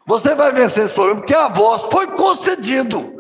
você 0.05 0.35
vai 0.35 0.51
vencer 0.51 0.85
esse 0.85 0.93
problema, 0.93 1.21
porque 1.21 1.33
a 1.33 1.47
voz 1.47 1.87
foi 1.91 2.07
concedido, 2.07 3.11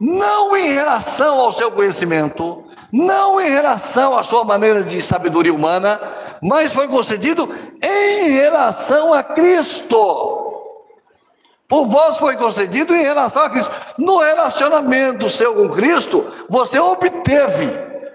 não 0.00 0.56
em 0.56 0.72
relação 0.72 1.38
ao 1.38 1.52
seu 1.52 1.70
conhecimento, 1.70 2.64
não 2.90 3.38
em 3.38 3.50
relação 3.50 4.16
à 4.16 4.22
sua 4.22 4.44
maneira 4.44 4.82
de 4.82 5.02
sabedoria 5.02 5.52
humana, 5.52 6.00
mas 6.42 6.72
foi 6.72 6.88
concedido 6.88 7.54
em 7.82 8.30
relação 8.30 9.12
a 9.12 9.22
Cristo. 9.22 10.35
Por 11.68 11.86
vós 11.86 12.16
foi 12.16 12.36
concedido 12.36 12.94
em 12.94 13.02
relação 13.02 13.42
a 13.42 13.50
Cristo. 13.50 13.72
No 13.98 14.18
relacionamento 14.18 15.28
seu 15.28 15.54
com 15.54 15.68
Cristo, 15.68 16.24
você 16.48 16.78
obteve, 16.78 17.68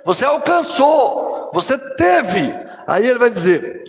você 0.05 0.23
alcançou, 0.23 1.49
você 1.53 1.77
teve 1.77 2.53
Aí 2.91 3.07
ele 3.07 3.19
vai 3.19 3.29
dizer: 3.29 3.81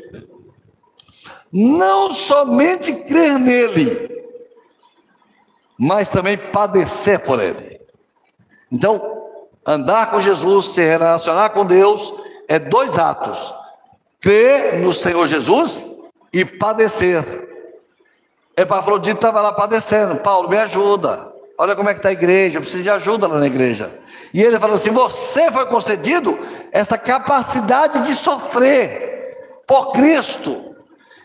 não 1.53 2.11
somente 2.11 2.93
crer 2.95 3.39
nele, 3.39 4.25
mas 5.79 6.09
também 6.09 6.37
padecer 6.37 7.21
por 7.21 7.43
ele. 7.43 7.81
Então, 8.71 9.29
andar 9.67 10.11
com 10.11 10.21
Jesus, 10.21 10.67
se 10.67 10.81
relacionar 10.81 11.51
com 11.51 11.65
Deus, 11.65 12.13
é 12.47 12.59
dois 12.59 12.99
atos: 12.99 13.53
crer 14.21 14.79
no 14.81 14.93
Senhor 14.93 15.27
Jesus 15.27 15.87
e 16.33 16.45
padecer. 16.45 17.51
Epafrodito 18.57 19.17
estava 19.17 19.41
lá 19.41 19.53
padecendo, 19.53 20.17
Paulo, 20.17 20.49
me 20.49 20.59
ajuda. 20.59 21.33
Olha 21.59 21.77
como 21.77 21.89
é 21.89 21.95
que 21.95 22.01
está 22.01 22.09
a 22.09 22.13
igreja, 22.13 22.57
eu 22.57 22.61
preciso 22.61 22.83
de 22.83 22.91
ajuda 22.91 23.27
lá 23.27 23.39
na 23.39 23.47
igreja. 23.47 23.93
E 24.33 24.43
ele 24.43 24.59
falou 24.59 24.77
assim: 24.77 24.91
você 24.91 25.51
foi 25.51 25.67
concedido 25.67 26.39
essa 26.71 26.99
capacidade 26.99 28.01
de 28.01 28.15
sofrer 28.15 29.63
por 29.67 29.93
Cristo, 29.93 30.75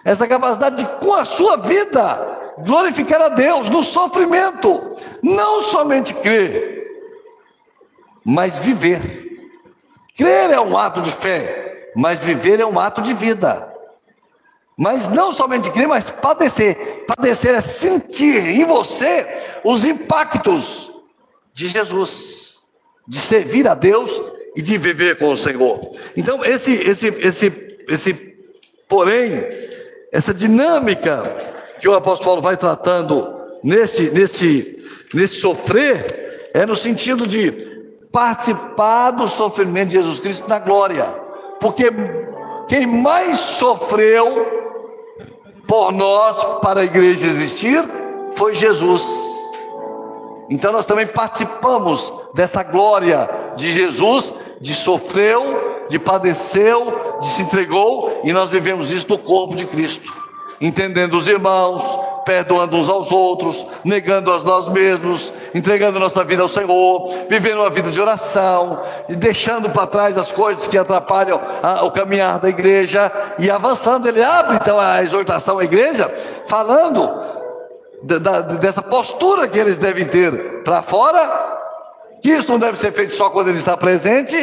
essa 0.05 0.27
capacidade 0.27 0.77
de, 0.77 0.85
com 0.99 1.13
a 1.13 1.25
sua 1.25 1.57
vida, 1.57 2.53
glorificar 2.59 3.21
a 3.21 3.29
Deus 3.29 3.69
no 3.69 3.83
sofrimento, 3.83 4.97
não 5.21 5.61
somente 5.61 6.13
crer, 6.13 6.85
mas 8.23 8.57
viver. 8.57 9.25
Crer 10.15 10.51
é 10.51 10.59
um 10.59 10.77
ato 10.77 11.01
de 11.01 11.11
fé, 11.11 11.91
mas 11.95 12.19
viver 12.19 12.59
é 12.59 12.65
um 12.65 12.79
ato 12.79 13.01
de 13.01 13.13
vida. 13.13 13.73
Mas 14.77 15.07
não 15.07 15.31
somente 15.31 15.71
crer, 15.71 15.87
mas 15.87 16.11
padecer. 16.11 17.03
Padecer 17.07 17.55
é 17.55 17.61
sentir 17.61 18.37
em 18.37 18.63
você 18.63 19.27
os 19.63 19.83
impactos 19.83 20.91
de 21.51 21.67
Jesus, 21.67 22.57
de 23.07 23.17
servir 23.17 23.67
a 23.67 23.73
Deus 23.73 24.21
e 24.55 24.61
de 24.61 24.77
viver 24.77 25.17
com 25.17 25.31
o 25.31 25.37
Senhor. 25.37 25.81
Então, 26.15 26.45
esse, 26.45 26.73
esse, 26.73 27.07
esse, 27.07 27.77
esse, 27.89 28.13
porém, 28.87 29.47
essa 30.11 30.31
dinâmica 30.31 31.23
que 31.79 31.87
o 31.87 31.95
apóstolo 31.95 32.25
Paulo 32.25 32.41
vai 32.43 32.55
tratando 32.55 33.35
nesse, 33.63 34.11
nesse, 34.11 34.77
nesse 35.11 35.39
sofrer, 35.39 36.51
é 36.53 36.67
no 36.67 36.75
sentido 36.75 37.25
de 37.25 37.51
participar 38.11 39.11
do 39.11 39.27
sofrimento 39.27 39.89
de 39.89 39.93
Jesus 39.93 40.19
Cristo 40.19 40.47
na 40.47 40.59
glória. 40.59 41.05
Porque 41.59 41.85
quem 42.67 42.85
mais 42.85 43.39
sofreu 43.39 44.56
por 45.67 45.91
nós 45.91 46.43
para 46.61 46.81
a 46.81 46.85
igreja 46.85 47.27
existir 47.27 47.83
foi 48.33 48.55
Jesus. 48.55 49.03
Então 50.49 50.71
nós 50.71 50.85
também 50.85 51.05
participamos 51.05 52.13
dessa 52.33 52.63
glória 52.63 53.29
de 53.55 53.71
Jesus, 53.71 54.33
de 54.61 54.73
sofreu, 54.73 55.85
de 55.89 55.99
padeceu, 55.99 57.17
de 57.19 57.27
se 57.27 57.41
entregou, 57.41 58.21
e 58.23 58.31
nós 58.31 58.49
vivemos 58.49 58.91
isso 58.91 59.07
no 59.09 59.17
corpo 59.17 59.55
de 59.55 59.65
Cristo, 59.65 60.13
entendendo 60.59 61.15
os 61.15 61.27
irmãos, 61.27 61.83
perdoando 62.25 62.75
uns 62.75 62.89
aos 62.89 63.09
outros, 63.11 63.65
negando 63.85 64.33
a 64.33 64.39
nós 64.39 64.67
mesmos, 64.67 65.31
entregando 65.55 65.97
nossa 65.97 66.23
vida 66.25 66.41
ao 66.41 66.49
Senhor, 66.49 67.25
vivendo 67.29 67.59
uma 67.59 67.69
vida 67.69 67.89
de 67.89 68.01
oração, 68.01 68.83
e 69.07 69.15
deixando 69.15 69.69
para 69.69 69.87
trás 69.87 70.17
as 70.17 70.31
coisas 70.31 70.67
que 70.67 70.77
atrapalham 70.77 71.39
a, 71.63 71.85
o 71.85 71.91
caminhar 71.91 72.37
da 72.39 72.49
igreja 72.49 73.09
e 73.39 73.49
avançando. 73.49 74.07
Ele 74.07 74.21
abre 74.21 74.57
então 74.57 74.77
a 74.77 75.01
exortação 75.01 75.59
à 75.59 75.63
igreja, 75.63 76.13
falando 76.47 77.09
da, 78.03 78.41
dessa 78.41 78.81
postura 78.81 79.47
que 79.47 79.57
eles 79.57 79.79
devem 79.79 80.05
ter 80.05 80.63
para 80.63 80.81
fora, 80.81 81.55
que 82.21 82.29
isso 82.29 82.49
não 82.49 82.59
deve 82.59 82.77
ser 82.77 82.91
feito 82.91 83.13
só 83.13 83.29
quando 83.29 83.47
ele 83.47 83.57
está 83.57 83.77
presente, 83.77 84.35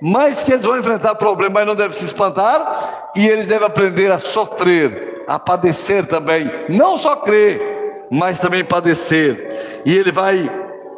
mas 0.00 0.42
que 0.42 0.52
eles 0.52 0.64
vão 0.64 0.78
enfrentar 0.78 1.14
problemas, 1.16 1.52
mas 1.52 1.66
não 1.66 1.74
devem 1.74 1.94
se 1.94 2.04
espantar, 2.04 3.10
e 3.14 3.28
eles 3.28 3.46
devem 3.46 3.66
aprender 3.66 4.10
a 4.10 4.18
sofrer 4.18 5.05
a 5.26 5.38
padecer 5.38 6.06
também, 6.06 6.50
não 6.68 6.96
só 6.96 7.16
crer, 7.16 8.06
mas 8.10 8.40
também 8.40 8.64
padecer. 8.64 9.82
E 9.84 9.96
ele 9.96 10.12
vai 10.12 10.50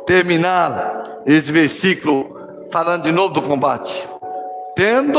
terminar 0.06 1.22
esse 1.26 1.50
versículo 1.52 2.36
falando 2.70 3.04
de 3.04 3.12
novo 3.12 3.34
do 3.34 3.42
combate. 3.42 4.08
Tendo 4.74 5.18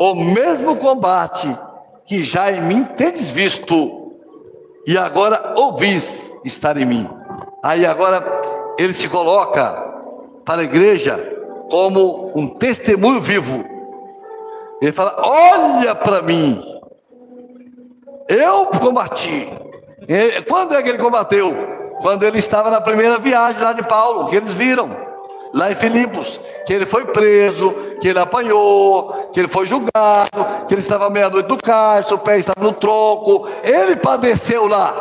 o 0.00 0.14
mesmo 0.14 0.76
combate 0.76 1.56
que 2.04 2.22
já 2.22 2.52
em 2.52 2.60
mim 2.60 2.84
tendes 2.84 3.30
visto, 3.30 4.12
e 4.86 4.96
agora 4.96 5.54
ouvis 5.56 6.30
estar 6.44 6.76
em 6.76 6.84
mim. 6.84 7.10
Aí 7.62 7.84
agora 7.84 8.24
ele 8.78 8.92
se 8.92 9.08
coloca 9.08 9.72
para 10.44 10.60
a 10.60 10.64
igreja 10.64 11.18
como 11.68 12.30
um 12.36 12.46
testemunho 12.46 13.20
vivo. 13.20 13.64
Ele 14.80 14.92
fala: 14.92 15.16
Olha 15.18 15.94
para 15.94 16.22
mim, 16.22 16.75
eu 18.28 18.66
combati. 18.66 19.48
Quando 20.48 20.74
é 20.74 20.82
que 20.82 20.88
ele 20.88 20.98
combateu? 20.98 21.54
Quando 22.00 22.24
ele 22.24 22.38
estava 22.38 22.70
na 22.70 22.80
primeira 22.80 23.18
viagem 23.18 23.62
lá 23.62 23.72
de 23.72 23.82
Paulo, 23.82 24.26
que 24.26 24.36
eles 24.36 24.52
viram, 24.52 24.94
lá 25.52 25.70
em 25.70 25.74
Filipos, 25.74 26.38
que 26.66 26.72
ele 26.72 26.84
foi 26.84 27.06
preso, 27.06 27.72
que 28.00 28.08
ele 28.08 28.18
apanhou, 28.18 29.30
que 29.32 29.40
ele 29.40 29.48
foi 29.48 29.66
julgado, 29.66 30.66
que 30.68 30.74
ele 30.74 30.80
estava 30.80 31.08
meia-noite 31.08 31.46
do 31.46 31.56
caixa, 31.56 32.14
o 32.14 32.18
pé 32.18 32.38
estava 32.38 32.60
no 32.60 32.72
tronco, 32.72 33.48
ele 33.62 33.96
padeceu 33.96 34.66
lá. 34.66 34.94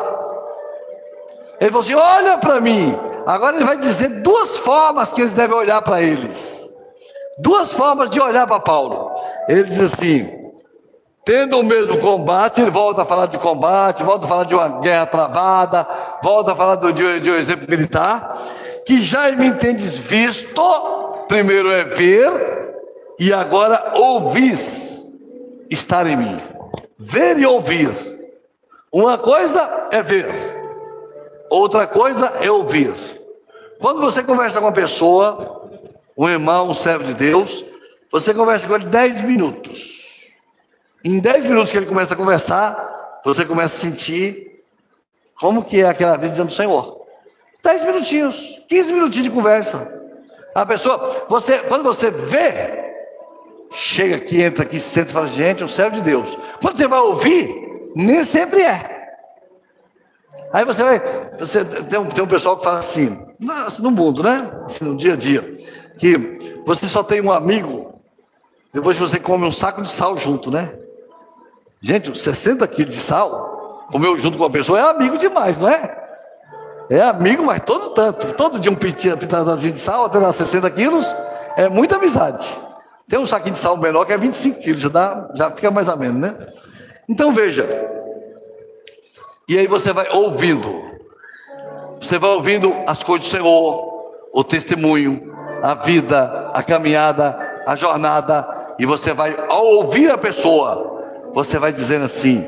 Ele 1.60 1.70
falou 1.70 1.84
assim: 1.84 1.94
olha 1.94 2.38
para 2.38 2.62
mim. 2.62 2.98
Agora 3.26 3.56
ele 3.56 3.66
vai 3.66 3.78
dizer 3.78 4.08
duas 4.22 4.58
formas 4.58 5.12
que 5.12 5.22
eles 5.22 5.34
devem 5.34 5.56
olhar 5.56 5.82
para 5.82 6.02
eles. 6.02 6.70
Duas 7.40 7.74
formas 7.74 8.10
de 8.10 8.22
olhar 8.22 8.46
para 8.48 8.60
Paulo. 8.60 9.12
Ele 9.50 9.64
diz 9.64 9.82
assim: 9.82 10.45
Tendo 11.26 11.60
o 11.60 11.64
mesmo 11.64 11.98
combate, 11.98 12.62
ele 12.62 12.70
volta 12.70 13.02
a 13.02 13.06
falar 13.06 13.26
de 13.26 13.40
combate, 13.40 14.04
volta 14.04 14.26
a 14.26 14.30
falar 14.30 14.44
de 14.44 14.54
uma 14.54 14.80
guerra 14.80 15.08
travada, 15.08 15.88
volta 16.22 16.52
a 16.52 16.56
falar 16.56 16.76
do, 16.76 16.94
de, 16.94 17.20
de 17.20 17.32
um 17.32 17.36
exemplo 17.36 17.66
militar, 17.68 18.40
que 18.86 19.02
já 19.02 19.32
me 19.32 19.48
entendes 19.48 19.98
visto, 19.98 20.62
primeiro 21.28 21.72
é 21.72 21.84
ver, 21.84 22.76
e 23.20 23.34
agora 23.34 23.94
ouvis 23.96 25.12
estar 25.68 26.06
em 26.06 26.16
mim. 26.16 26.40
Ver 26.96 27.40
e 27.40 27.46
ouvir. 27.46 27.90
Uma 28.94 29.18
coisa 29.18 29.88
é 29.92 30.04
ver, 30.04 30.28
outra 31.50 31.88
coisa 31.88 32.34
é 32.40 32.52
ouvir. 32.52 32.94
Quando 33.80 34.00
você 34.00 34.22
conversa 34.22 34.60
com 34.60 34.68
uma 34.68 34.72
pessoa, 34.72 35.68
um 36.16 36.30
irmão, 36.30 36.70
um 36.70 36.74
servo 36.74 37.04
de 37.04 37.16
Deus, 37.16 37.66
você 38.12 38.32
conversa 38.32 38.68
com 38.68 38.76
ele 38.76 38.86
10 38.86 39.22
minutos. 39.22 40.05
Em 41.06 41.20
10 41.20 41.46
minutos 41.46 41.72
que 41.72 41.78
ele 41.78 41.86
começa 41.86 42.16
a 42.16 42.18
conversar, 42.18 43.22
você 43.24 43.46
começa 43.46 43.76
a 43.76 43.80
sentir 43.80 44.64
como 45.40 45.64
que 45.64 45.82
é 45.82 45.88
aquela 45.88 46.18
vida 46.18 46.32
dizendo 46.32 46.52
Senhor. 46.52 47.06
10 47.64 47.84
minutinhos, 47.84 48.64
15 48.68 48.92
minutinhos 48.92 49.28
de 49.28 49.34
conversa. 49.34 50.04
A 50.56 50.66
pessoa, 50.66 51.26
você, 51.30 51.60
quando 51.60 51.84
você 51.84 52.10
vê, 52.10 52.94
chega 53.70 54.16
aqui, 54.16 54.42
entra 54.42 54.64
aqui, 54.64 54.80
senta 54.80 55.12
e 55.12 55.14
fala, 55.14 55.28
gente, 55.28 55.64
um 55.64 55.68
servo 55.68 55.98
de 55.98 56.02
Deus. 56.02 56.36
Quando 56.60 56.76
você 56.76 56.88
vai 56.88 57.00
ouvir, 57.00 57.92
nem 57.96 58.24
sempre 58.24 58.64
é. 58.64 58.96
Aí 60.52 60.66
você 60.66 60.84
vai, 60.84 61.00
você 61.38 61.64
tem 61.64 62.00
um, 62.00 62.06
tem 62.06 62.24
um 62.24 62.28
pessoal 62.28 62.58
que 62.58 62.64
fala 62.64 62.80
assim, 62.80 63.16
no 63.80 63.92
mundo, 63.92 64.24
né? 64.24 64.64
Assim, 64.64 64.86
no 64.86 64.96
dia 64.96 65.14
a 65.14 65.18
dia, 65.18 65.42
que 66.00 66.62
você 66.66 66.88
só 66.88 67.04
tem 67.04 67.22
um 67.22 67.32
amigo 67.32 67.96
depois 68.76 68.98
você 68.98 69.18
come 69.18 69.46
um 69.46 69.52
saco 69.52 69.82
de 69.82 69.90
sal 69.90 70.18
junto, 70.18 70.52
né? 70.52 70.78
Gente, 71.86 72.18
60 72.18 72.68
quilos 72.68 72.96
de 72.96 73.00
sal, 73.00 73.86
comeu 73.92 74.18
junto 74.18 74.40
com 74.40 74.46
a 74.46 74.50
pessoa, 74.50 74.80
é 74.80 74.90
amigo 74.90 75.20
demais, 75.20 75.56
não 75.60 75.70
é? 75.70 76.04
É 76.90 77.00
amigo, 77.00 77.44
mas 77.44 77.62
todo 77.64 77.92
tanto. 77.92 78.34
Todo 78.34 78.58
dia 78.58 78.72
um 78.72 78.76
pitadazinho 78.76 79.72
de 79.72 79.78
sal, 79.78 80.06
até 80.06 80.20
dar 80.20 80.34
60 80.34 80.68
quilos, 80.72 81.16
é 81.56 81.70
muita 81.70 81.98
amizade. 81.98 82.60
Tem 83.08 83.20
um 83.20 83.26
saquinho 83.28 83.52
de 83.52 83.60
sal 83.60 83.78
menor 83.78 84.04
que 84.04 84.14
é 84.14 84.18
25 84.18 84.62
quilos, 84.62 84.82
já, 84.82 84.90
dá, 84.90 85.30
já 85.36 85.52
fica 85.52 85.70
mais 85.70 85.88
ou 85.88 85.96
menos, 85.96 86.20
né? 86.20 86.36
Então 87.08 87.32
veja. 87.32 87.70
E 89.48 89.56
aí 89.56 89.68
você 89.68 89.94
vai 89.94 90.10
ouvindo. 90.10 90.90
Você 92.00 92.18
vai 92.18 92.32
ouvindo 92.32 92.76
as 92.88 93.04
coisas 93.04 93.28
do 93.28 93.32
Senhor, 93.32 94.12
o 94.34 94.44
testemunho, 94.44 95.32
a 95.62 95.76
vida, 95.76 96.50
a 96.52 96.64
caminhada, 96.64 97.62
a 97.64 97.76
jornada. 97.76 98.74
E 98.80 98.88
você 98.88 99.14
vai, 99.14 99.38
ao 99.48 99.64
ouvir 99.66 100.10
a 100.10 100.18
pessoa, 100.18 100.95
você 101.36 101.60
vai 101.60 101.74
dizendo 101.74 102.06
assim: 102.06 102.48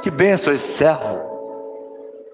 que 0.00 0.10
benção 0.10 0.54
esse 0.54 0.66
servo, 0.66 1.20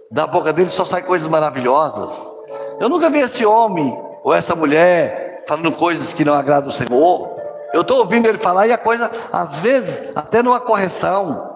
da 0.08 0.26
boca 0.26 0.52
dele 0.52 0.70
só 0.70 0.84
sai 0.84 1.02
coisas 1.02 1.26
maravilhosas. 1.26 2.32
Eu 2.80 2.88
nunca 2.88 3.10
vi 3.10 3.18
esse 3.18 3.44
homem 3.44 3.98
ou 4.22 4.32
essa 4.32 4.54
mulher 4.54 5.42
falando 5.46 5.72
coisas 5.72 6.12
que 6.14 6.24
não 6.24 6.34
agradam 6.34 6.68
o 6.68 6.72
Senhor. 6.72 7.32
Eu 7.74 7.80
estou 7.80 7.98
ouvindo 7.98 8.28
ele 8.28 8.38
falar 8.38 8.66
e 8.66 8.72
a 8.72 8.78
coisa, 8.78 9.10
às 9.32 9.58
vezes, 9.58 10.02
até 10.14 10.42
numa 10.42 10.60
correção, 10.60 11.50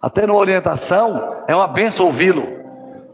até 0.00 0.26
numa 0.26 0.38
orientação, 0.38 1.36
é 1.48 1.56
uma 1.56 1.68
benção 1.68 2.06
ouvi-lo. 2.06 2.46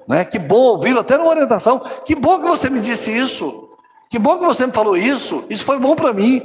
Né? 0.09 0.25
Que 0.25 0.39
bom 0.39 0.57
ouvi-lo, 0.57 1.01
até 1.01 1.17
numa 1.17 1.29
orientação. 1.29 1.81
Que 2.05 2.15
bom 2.15 2.41
que 2.41 2.47
você 2.47 2.69
me 2.69 2.81
disse 2.81 3.15
isso. 3.15 3.69
Que 4.09 4.19
bom 4.19 4.39
que 4.39 4.45
você 4.45 4.67
me 4.67 4.73
falou 4.73 4.97
isso. 4.97 5.45
Isso 5.51 5.65
foi 5.65 5.79
bom 5.79 5.95
para 5.95 6.13
mim. 6.13 6.43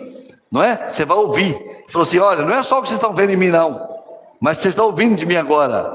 Não 0.51 0.61
é? 0.61 0.89
Você 0.89 1.05
vai 1.05 1.17
ouvir. 1.17 1.55
Ele 1.55 1.85
falou 1.87 2.03
assim: 2.03 2.19
olha, 2.19 2.43
não 2.43 2.53
é 2.53 2.61
só 2.61 2.79
o 2.79 2.81
que 2.81 2.89
vocês 2.89 2.99
estão 2.99 3.13
vendo 3.13 3.31
em 3.31 3.37
mim, 3.37 3.49
não. 3.49 3.90
Mas 4.41 4.57
vocês 4.57 4.71
estão 4.71 4.87
ouvindo 4.87 5.15
de 5.15 5.23
mim 5.23 5.35
agora. 5.35 5.93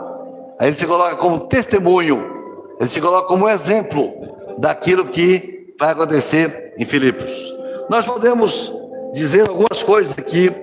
Aí 0.56 0.68
ele 0.68 0.76
se 0.76 0.87
coloca 0.87 1.16
como 1.16 1.40
testemunho, 1.40 2.24
ele 2.78 2.88
se 2.88 3.00
coloca 3.00 3.26
como 3.26 3.48
exemplo 3.48 4.14
daquilo 4.56 5.06
que 5.06 5.74
vai 5.78 5.90
acontecer 5.90 6.73
em 6.79 6.85
Filipos. 6.85 7.33
Nós 7.90 8.04
podemos 8.04 8.73
dizer 9.12 9.48
algumas 9.48 9.83
coisas 9.83 10.16
aqui 10.16 10.54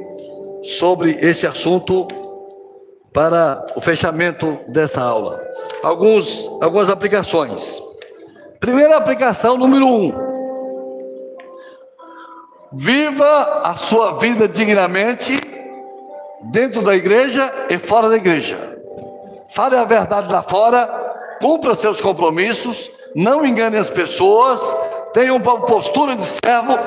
sobre 0.63 1.11
esse 1.19 1.45
assunto 1.45 2.07
para 3.11 3.65
o 3.75 3.81
fechamento 3.81 4.57
dessa 4.69 5.01
aula. 5.01 5.45
Alguns, 5.83 6.49
algumas 6.61 6.89
aplicações. 6.89 7.83
Primeira 8.61 8.95
aplicação, 8.95 9.57
número 9.57 9.85
um. 9.85 10.13
Viva 12.71 13.61
a 13.65 13.75
sua 13.75 14.13
vida 14.13 14.47
dignamente 14.47 15.37
dentro 16.43 16.81
da 16.81 16.95
igreja 16.95 17.51
e 17.69 17.77
fora 17.77 18.09
da 18.09 18.17
igreja. 18.17 18.57
Fale 19.51 19.75
a 19.75 19.83
verdade 19.83 20.31
lá 20.31 20.41
fora, 20.41 20.87
cumpra 21.39 21.75
seus 21.75 22.01
compromissos, 22.01 22.89
não 23.15 23.45
engane 23.45 23.77
as 23.77 23.89
pessoas, 23.89 24.75
tenha 25.13 25.33
uma 25.33 25.61
postura 25.61 26.15
de 26.15 26.23
servo 26.23 26.77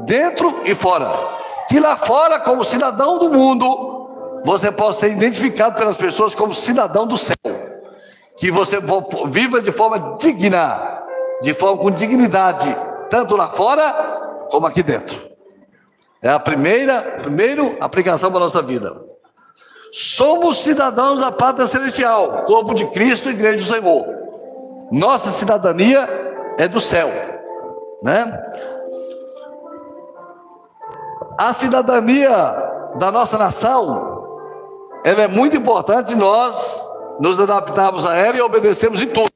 dentro 0.00 0.62
e 0.64 0.74
fora. 0.74 1.12
Que 1.68 1.78
lá 1.78 1.96
fora, 1.96 2.40
como 2.40 2.64
cidadão 2.64 3.18
do 3.18 3.30
mundo, 3.30 4.40
você 4.44 4.70
possa 4.70 5.00
ser 5.00 5.12
identificado 5.12 5.76
pelas 5.76 5.96
pessoas 5.96 6.34
como 6.34 6.54
cidadão 6.54 7.06
do 7.06 7.16
céu. 7.16 7.36
Que 8.36 8.50
você 8.50 8.78
viva 9.28 9.60
de 9.60 9.72
forma 9.72 10.16
digna, 10.20 11.02
de 11.42 11.54
forma 11.54 11.78
com 11.78 11.90
dignidade, 11.90 12.76
tanto 13.08 13.36
lá 13.36 13.48
fora 13.48 14.46
como 14.50 14.66
aqui 14.66 14.82
dentro. 14.82 15.26
É 16.22 16.28
a 16.28 16.38
primeira, 16.38 17.00
primeira 17.22 17.76
aplicação 17.80 18.30
para 18.30 18.38
a 18.38 18.42
nossa 18.42 18.62
vida. 18.62 19.05
Somos 19.92 20.62
cidadãos 20.62 21.20
da 21.20 21.32
pátria 21.32 21.66
celestial, 21.66 22.44
corpo 22.44 22.74
de 22.74 22.86
Cristo, 22.86 23.30
igreja 23.30 23.58
do 23.58 23.64
Senhor. 23.64 24.06
Nossa 24.90 25.30
cidadania 25.30 26.08
é 26.58 26.68
do 26.68 26.80
céu, 26.80 27.10
né? 28.02 28.40
A 31.38 31.52
cidadania 31.52 32.30
da 32.96 33.12
nossa 33.12 33.36
nação, 33.36 34.24
ela 35.04 35.22
é 35.22 35.28
muito 35.28 35.56
importante 35.56 36.14
nós 36.14 36.82
nos 37.20 37.40
adaptarmos 37.40 38.06
a 38.06 38.16
ela 38.16 38.36
e 38.36 38.40
obedecermos 38.40 39.02
em 39.02 39.06
tudo. 39.06 39.30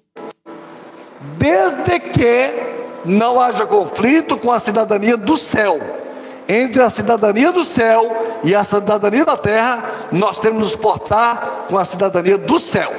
Desde 1.37 2.01
que 2.01 2.71
não 3.05 3.41
haja 3.41 3.67
conflito 3.67 4.39
com 4.39 4.53
a 4.53 4.61
cidadania 4.61 5.17
do 5.17 5.37
céu. 5.37 5.79
Entre 6.53 6.83
a 6.83 6.91
cidadania 6.91 7.53
do 7.53 7.63
céu 7.63 8.41
e 8.43 8.57
a 8.57 8.65
cidadania 8.65 9.25
da 9.25 9.37
terra, 9.37 9.85
nós 10.11 10.41
temos 10.41 10.65
nos 10.65 10.75
portar 10.75 11.67
com 11.69 11.79
a 11.79 11.85
cidadania 11.85 12.37
do 12.37 12.59
céu. 12.59 12.93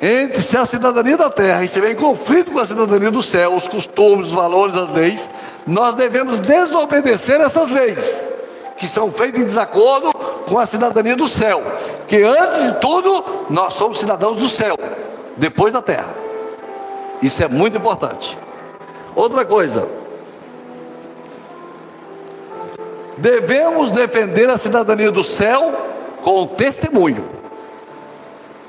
Entre 0.00 0.40
se 0.40 0.56
a 0.56 0.64
cidadania 0.64 1.18
da 1.18 1.28
terra 1.28 1.62
estiver 1.62 1.90
em 1.90 1.94
conflito 1.94 2.52
com 2.52 2.58
a 2.58 2.64
cidadania 2.64 3.10
do 3.10 3.22
céu, 3.22 3.54
os 3.54 3.68
costumes, 3.68 4.28
os 4.28 4.32
valores, 4.32 4.76
as 4.76 4.88
leis, 4.88 5.28
nós 5.66 5.94
devemos 5.94 6.38
desobedecer 6.38 7.38
essas 7.42 7.68
leis, 7.68 8.26
que 8.78 8.86
são 8.86 9.12
feitas 9.12 9.42
em 9.42 9.44
desacordo 9.44 10.10
com 10.48 10.58
a 10.58 10.64
cidadania 10.64 11.16
do 11.16 11.28
céu. 11.28 11.62
Que 12.08 12.22
antes 12.22 12.62
de 12.62 12.80
tudo, 12.80 13.46
nós 13.50 13.74
somos 13.74 13.98
cidadãos 13.98 14.38
do 14.38 14.48
céu, 14.48 14.74
depois 15.36 15.70
da 15.70 15.82
terra. 15.82 16.14
Isso 17.20 17.44
é 17.44 17.46
muito 17.46 17.76
importante. 17.76 18.38
Outra 19.14 19.44
coisa, 19.44 19.88
devemos 23.18 23.90
defender 23.90 24.48
a 24.48 24.56
cidadania 24.56 25.10
do 25.10 25.22
céu 25.22 25.74
com 26.22 26.46
testemunho. 26.46 27.28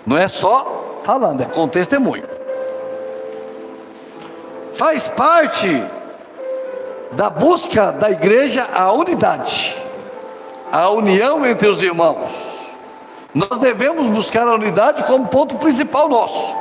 Não 0.05 0.17
é 0.17 0.27
só 0.27 0.99
falando, 1.03 1.41
é 1.41 1.45
com 1.45 1.67
testemunho. 1.67 2.25
Faz 4.73 5.07
parte 5.07 5.85
da 7.11 7.29
busca 7.29 7.91
da 7.91 8.11
igreja 8.11 8.67
a 8.73 8.91
unidade, 8.91 9.77
a 10.71 10.89
união 10.89 11.45
entre 11.45 11.67
os 11.67 11.81
irmãos. 11.81 12.63
Nós 13.33 13.59
devemos 13.59 14.07
buscar 14.07 14.47
a 14.47 14.53
unidade 14.53 15.03
como 15.03 15.27
ponto 15.27 15.55
principal 15.55 16.09
nosso. 16.09 16.55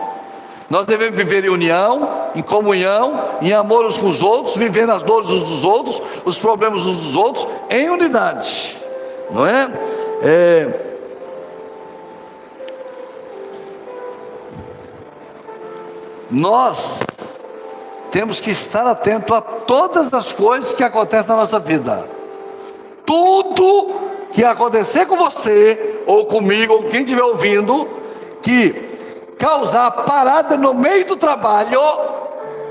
Nós 0.70 0.86
devemos 0.86 1.16
viver 1.16 1.44
em 1.44 1.50
união, 1.50 2.21
em 2.34 2.42
comunhão, 2.42 3.38
em 3.40 3.52
amor 3.52 3.84
uns 3.84 3.98
com 3.98 4.06
os 4.06 4.22
outros, 4.22 4.56
vivendo 4.56 4.90
as 4.90 5.02
dores 5.02 5.30
uns 5.30 5.42
dos 5.42 5.64
outros, 5.64 6.00
os 6.24 6.38
problemas 6.38 6.84
uns 6.86 7.02
dos 7.02 7.16
outros, 7.16 7.46
em 7.68 7.88
unidade, 7.88 8.78
não 9.30 9.46
é? 9.46 9.72
é... 10.22 10.92
Nós 16.30 17.02
temos 18.10 18.40
que 18.40 18.50
estar 18.50 18.86
atento 18.86 19.34
a 19.34 19.40
todas 19.40 20.12
as 20.14 20.32
coisas 20.32 20.72
que 20.72 20.82
acontecem 20.82 21.28
na 21.28 21.36
nossa 21.36 21.58
vida. 21.58 22.08
Tudo 23.04 23.90
que 24.32 24.42
acontecer 24.42 25.04
com 25.06 25.16
você, 25.16 26.02
ou 26.06 26.24
comigo, 26.24 26.72
ou 26.72 26.82
quem 26.84 27.02
estiver 27.02 27.22
ouvindo, 27.22 27.86
que 28.40 28.88
causar 29.38 29.90
parada 29.90 30.56
no 30.56 30.72
meio 30.72 31.04
do 31.04 31.16
trabalho, 31.16 31.80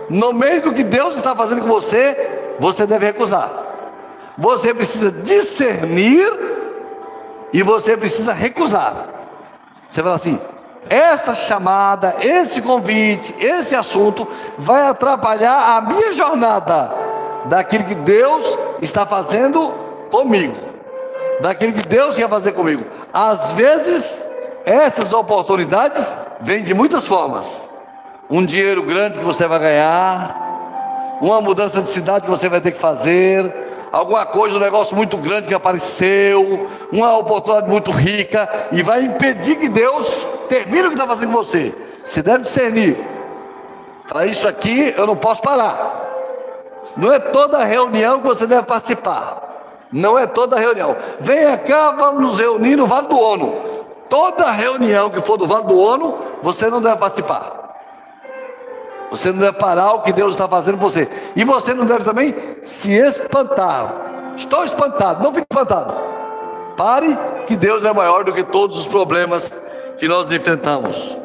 no 0.10 0.34
meio 0.34 0.62
do 0.62 0.74
que 0.74 0.84
Deus 0.84 1.16
está 1.16 1.36
fazendo 1.36 1.62
com 1.62 1.68
você, 1.68 2.56
você 2.60 2.86
deve 2.86 3.06
recusar. 3.06 3.52
Você 4.38 4.74
precisa 4.74 5.12
discernir 5.12 6.28
e 7.54 7.62
você 7.64 7.98
precisa 7.98 8.34
recusar. 8.34 9.08
Você 9.90 10.02
fala 10.02 10.16
assim: 10.16 10.40
essa 10.90 11.34
chamada, 11.36 12.16
esse 12.22 12.62
convite, 12.62 13.36
esse 13.40 13.76
assunto 13.76 14.28
vai 14.58 14.88
atrapalhar 14.88 15.78
a 15.78 15.82
minha 15.82 16.14
jornada 16.14 16.92
daquilo 17.46 17.84
que 17.84 17.96
Deus 17.96 18.58
está 18.82 19.06
fazendo 19.06 19.72
comigo, 20.10 20.56
daquilo 21.40 21.74
que 21.74 21.88
Deus 21.88 22.16
quer 22.16 22.30
fazer 22.30 22.52
comigo. 22.52 22.86
Às 23.14 23.54
vezes, 23.54 24.26
essas 24.66 25.14
oportunidades 25.14 26.18
vêm 26.42 26.64
de 26.64 26.74
muitas 26.74 27.08
formas. 27.08 27.71
Um 28.32 28.46
dinheiro 28.46 28.82
grande 28.84 29.18
que 29.18 29.26
você 29.26 29.46
vai 29.46 29.60
ganhar, 29.60 31.18
uma 31.20 31.42
mudança 31.42 31.82
de 31.82 31.90
cidade 31.90 32.24
que 32.24 32.32
você 32.32 32.48
vai 32.48 32.62
ter 32.62 32.72
que 32.72 32.80
fazer, 32.80 33.54
alguma 33.92 34.26
coisa, 34.26 34.56
um 34.56 34.60
negócio 34.60 34.96
muito 34.96 35.18
grande 35.18 35.50
que 35.50 35.54
apareceu, 35.54 36.70
uma 36.94 37.18
oportunidade 37.18 37.70
muito 37.70 37.92
rica, 37.92 38.50
e 38.72 38.82
vai 38.82 39.02
impedir 39.02 39.58
que 39.58 39.68
Deus 39.68 40.26
termine 40.48 40.84
o 40.84 40.88
que 40.88 40.96
está 40.96 41.06
fazendo 41.06 41.28
com 41.28 41.38
você. 41.38 41.76
Você 42.06 42.24
deve 42.24 42.44
discernir. 42.44 42.98
Para 44.08 44.26
isso 44.26 44.48
aqui 44.48 44.94
eu 44.98 45.06
não 45.06 45.18
posso 45.18 45.42
parar. 45.42 46.00
Não 46.96 47.12
é 47.12 47.20
toda 47.20 47.66
reunião 47.66 48.22
que 48.22 48.28
você 48.28 48.48
deve 48.48 48.64
participar. 48.64 49.42
Não 49.92 50.18
é 50.18 50.26
toda 50.26 50.58
reunião. 50.58 50.96
Venha 51.20 51.58
cá, 51.58 51.92
vamos 51.92 52.22
nos 52.22 52.40
reunir 52.40 52.78
no 52.78 52.88
Vale 52.88 53.08
do 53.08 53.20
ONU. 53.20 53.62
Toda 54.10 54.50
reunião 54.52 55.10
que 55.10 55.20
for 55.20 55.36
do 55.36 55.46
Vale 55.46 55.66
do 55.66 55.78
ONU, 55.78 56.18
você 56.42 56.70
não 56.70 56.80
deve 56.80 56.96
participar. 56.96 57.61
Você 59.12 59.30
não 59.30 59.40
deve 59.40 59.58
parar 59.58 59.92
o 59.92 60.02
que 60.02 60.14
Deus 60.14 60.32
está 60.32 60.48
fazendo 60.48 60.78
com 60.78 60.90
você. 60.90 61.08
E 61.36 61.44
você 61.44 61.74
não 61.74 61.84
deve 61.84 62.06
também 62.06 62.34
se 62.62 62.94
espantar. 62.94 63.94
Estou 64.38 64.64
espantado, 64.64 65.22
não 65.22 65.34
fique 65.34 65.46
espantado. 65.52 65.94
Pare, 66.78 67.20
que 67.46 67.58
Deus 67.58 67.84
é 67.84 67.92
maior 67.92 68.24
do 68.24 68.32
que 68.32 68.42
todos 68.42 68.80
os 68.80 68.88
problemas 68.88 69.52
que 69.98 70.08
nós 70.08 70.32
enfrentamos. 70.32 71.18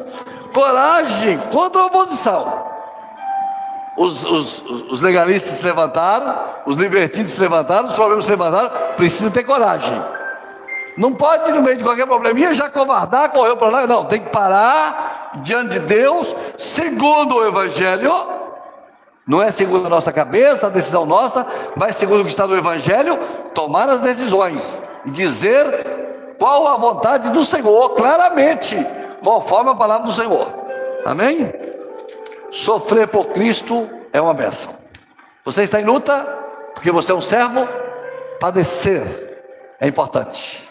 Coragem 0.53 1.37
contra 1.49 1.81
a 1.81 1.85
oposição. 1.85 2.67
Os, 3.95 4.23
os, 4.25 4.61
os, 4.91 5.01
legalistas 5.01 5.53
se 5.53 5.63
levantaram, 5.63 6.37
os 6.65 6.75
libertinos 6.75 7.31
se 7.31 7.39
levantaram, 7.39 7.87
os 7.87 7.93
problemas 7.93 8.25
se 8.25 8.31
levantaram, 8.31 8.69
precisa 8.95 9.31
ter 9.31 9.43
coragem. 9.43 9.99
Não 10.97 11.13
pode, 11.13 11.51
no 11.51 11.61
meio 11.61 11.77
de 11.77 11.83
qualquer 11.83 12.07
probleminha, 12.07 12.55
já 12.55 12.67
covardar, 12.69 13.29
correu 13.29 13.55
para 13.55 13.69
lá. 13.69 13.87
Não, 13.87 14.05
tem 14.05 14.19
que 14.19 14.31
parar 14.31 15.29
diante 15.35 15.73
de 15.73 15.79
Deus, 15.81 16.35
segundo 16.57 17.35
o 17.35 17.45
Evangelho. 17.45 18.11
Não 19.25 19.43
é 19.43 19.51
segundo 19.51 19.85
a 19.85 19.89
nossa 19.89 20.11
cabeça, 20.11 20.65
a 20.65 20.69
decisão 20.71 21.05
nossa, 21.05 21.45
mas 21.75 21.97
segundo 21.97 22.21
o 22.21 22.23
que 22.23 22.29
está 22.29 22.47
no 22.47 22.55
Evangelho, 22.55 23.15
tomar 23.53 23.87
as 23.87 24.01
decisões 24.01 24.79
e 25.05 25.11
dizer 25.11 26.35
qual 26.39 26.67
a 26.67 26.77
vontade 26.77 27.29
do 27.29 27.45
Senhor, 27.45 27.89
claramente, 27.89 28.75
conforme 29.23 29.69
a 29.69 29.75
palavra 29.75 30.07
do 30.07 30.13
Senhor. 30.13 30.49
Amém? 31.05 31.53
Sofrer 32.49 33.07
por 33.07 33.27
Cristo 33.27 33.87
é 34.11 34.19
uma 34.19 34.33
bênção. 34.33 34.71
Você 35.45 35.61
está 35.61 35.79
em 35.79 35.85
luta, 35.85 36.23
porque 36.73 36.89
você 36.89 37.11
é 37.11 37.15
um 37.15 37.21
servo, 37.21 37.67
padecer 38.39 39.27
é 39.79 39.87
importante 39.87 40.66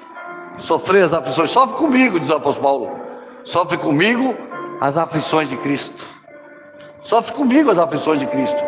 sofrer 0.59 1.05
as 1.05 1.13
aflições. 1.13 1.51
Sofre 1.51 1.77
comigo, 1.77 2.19
diz 2.19 2.31
o 2.31 2.37
apóstolo 2.37 2.65
Paulo. 2.65 3.01
Sofre 3.45 3.77
comigo 3.77 4.35
as 4.81 4.97
aflições 4.97 5.49
de 5.49 5.57
Cristo. 5.57 6.07
Sofre 7.01 7.35
comigo 7.35 7.71
as 7.71 7.79
aflições 7.79 8.19
de 8.19 8.27
Cristo. 8.27 8.63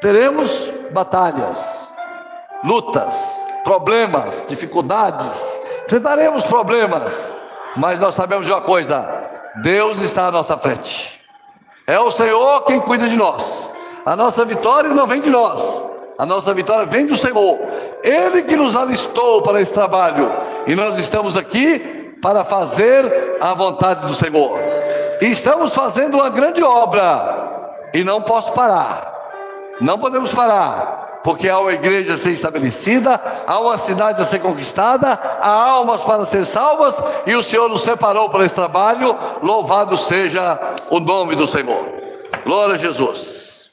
Teremos 0.00 0.68
batalhas, 0.90 1.88
lutas, 2.64 3.40
problemas, 3.62 4.44
dificuldades. 4.48 5.60
Enfrentaremos 5.86 6.44
problemas, 6.44 7.30
mas 7.76 8.00
nós 8.00 8.14
sabemos 8.14 8.46
de 8.46 8.52
uma 8.52 8.60
coisa: 8.60 9.06
Deus 9.62 10.00
está 10.00 10.26
à 10.26 10.32
nossa 10.32 10.56
frente. 10.56 11.20
É 11.86 11.98
o 12.00 12.10
Senhor 12.10 12.62
quem 12.64 12.80
cuida 12.80 13.08
de 13.08 13.16
nós. 13.16 13.70
A 14.06 14.16
nossa 14.16 14.44
vitória 14.44 14.90
não 14.90 15.06
vem 15.06 15.20
de 15.20 15.30
nós, 15.30 15.83
a 16.16 16.24
nossa 16.24 16.54
vitória 16.54 16.86
vem 16.86 17.06
do 17.06 17.16
Senhor. 17.16 17.58
Ele 18.02 18.42
que 18.42 18.56
nos 18.56 18.76
alistou 18.76 19.42
para 19.42 19.60
esse 19.60 19.72
trabalho. 19.72 20.30
E 20.66 20.74
nós 20.74 20.96
estamos 20.98 21.36
aqui 21.36 22.14
para 22.22 22.44
fazer 22.44 23.38
a 23.40 23.52
vontade 23.52 24.06
do 24.06 24.14
Senhor. 24.14 24.58
E 25.20 25.26
estamos 25.26 25.74
fazendo 25.74 26.14
uma 26.16 26.30
grande 26.30 26.62
obra. 26.62 27.88
E 27.92 28.04
não 28.04 28.22
posso 28.22 28.52
parar. 28.52 29.12
Não 29.80 29.98
podemos 29.98 30.32
parar. 30.32 31.20
Porque 31.24 31.48
há 31.48 31.58
uma 31.58 31.72
igreja 31.72 32.14
a 32.14 32.16
ser 32.18 32.32
estabelecida, 32.32 33.18
há 33.46 33.58
uma 33.58 33.78
cidade 33.78 34.20
a 34.20 34.24
ser 34.26 34.40
conquistada, 34.40 35.18
há 35.40 35.70
almas 35.70 36.02
para 36.02 36.26
ser 36.26 36.44
salvas, 36.44 37.02
e 37.24 37.34
o 37.34 37.42
Senhor 37.42 37.66
nos 37.66 37.80
separou 37.80 38.28
para 38.28 38.44
esse 38.44 38.54
trabalho. 38.54 39.16
Louvado 39.42 39.96
seja 39.96 40.60
o 40.90 41.00
nome 41.00 41.34
do 41.34 41.46
Senhor. 41.46 41.86
Glória 42.44 42.74
a 42.74 42.78
Jesus. 42.78 43.54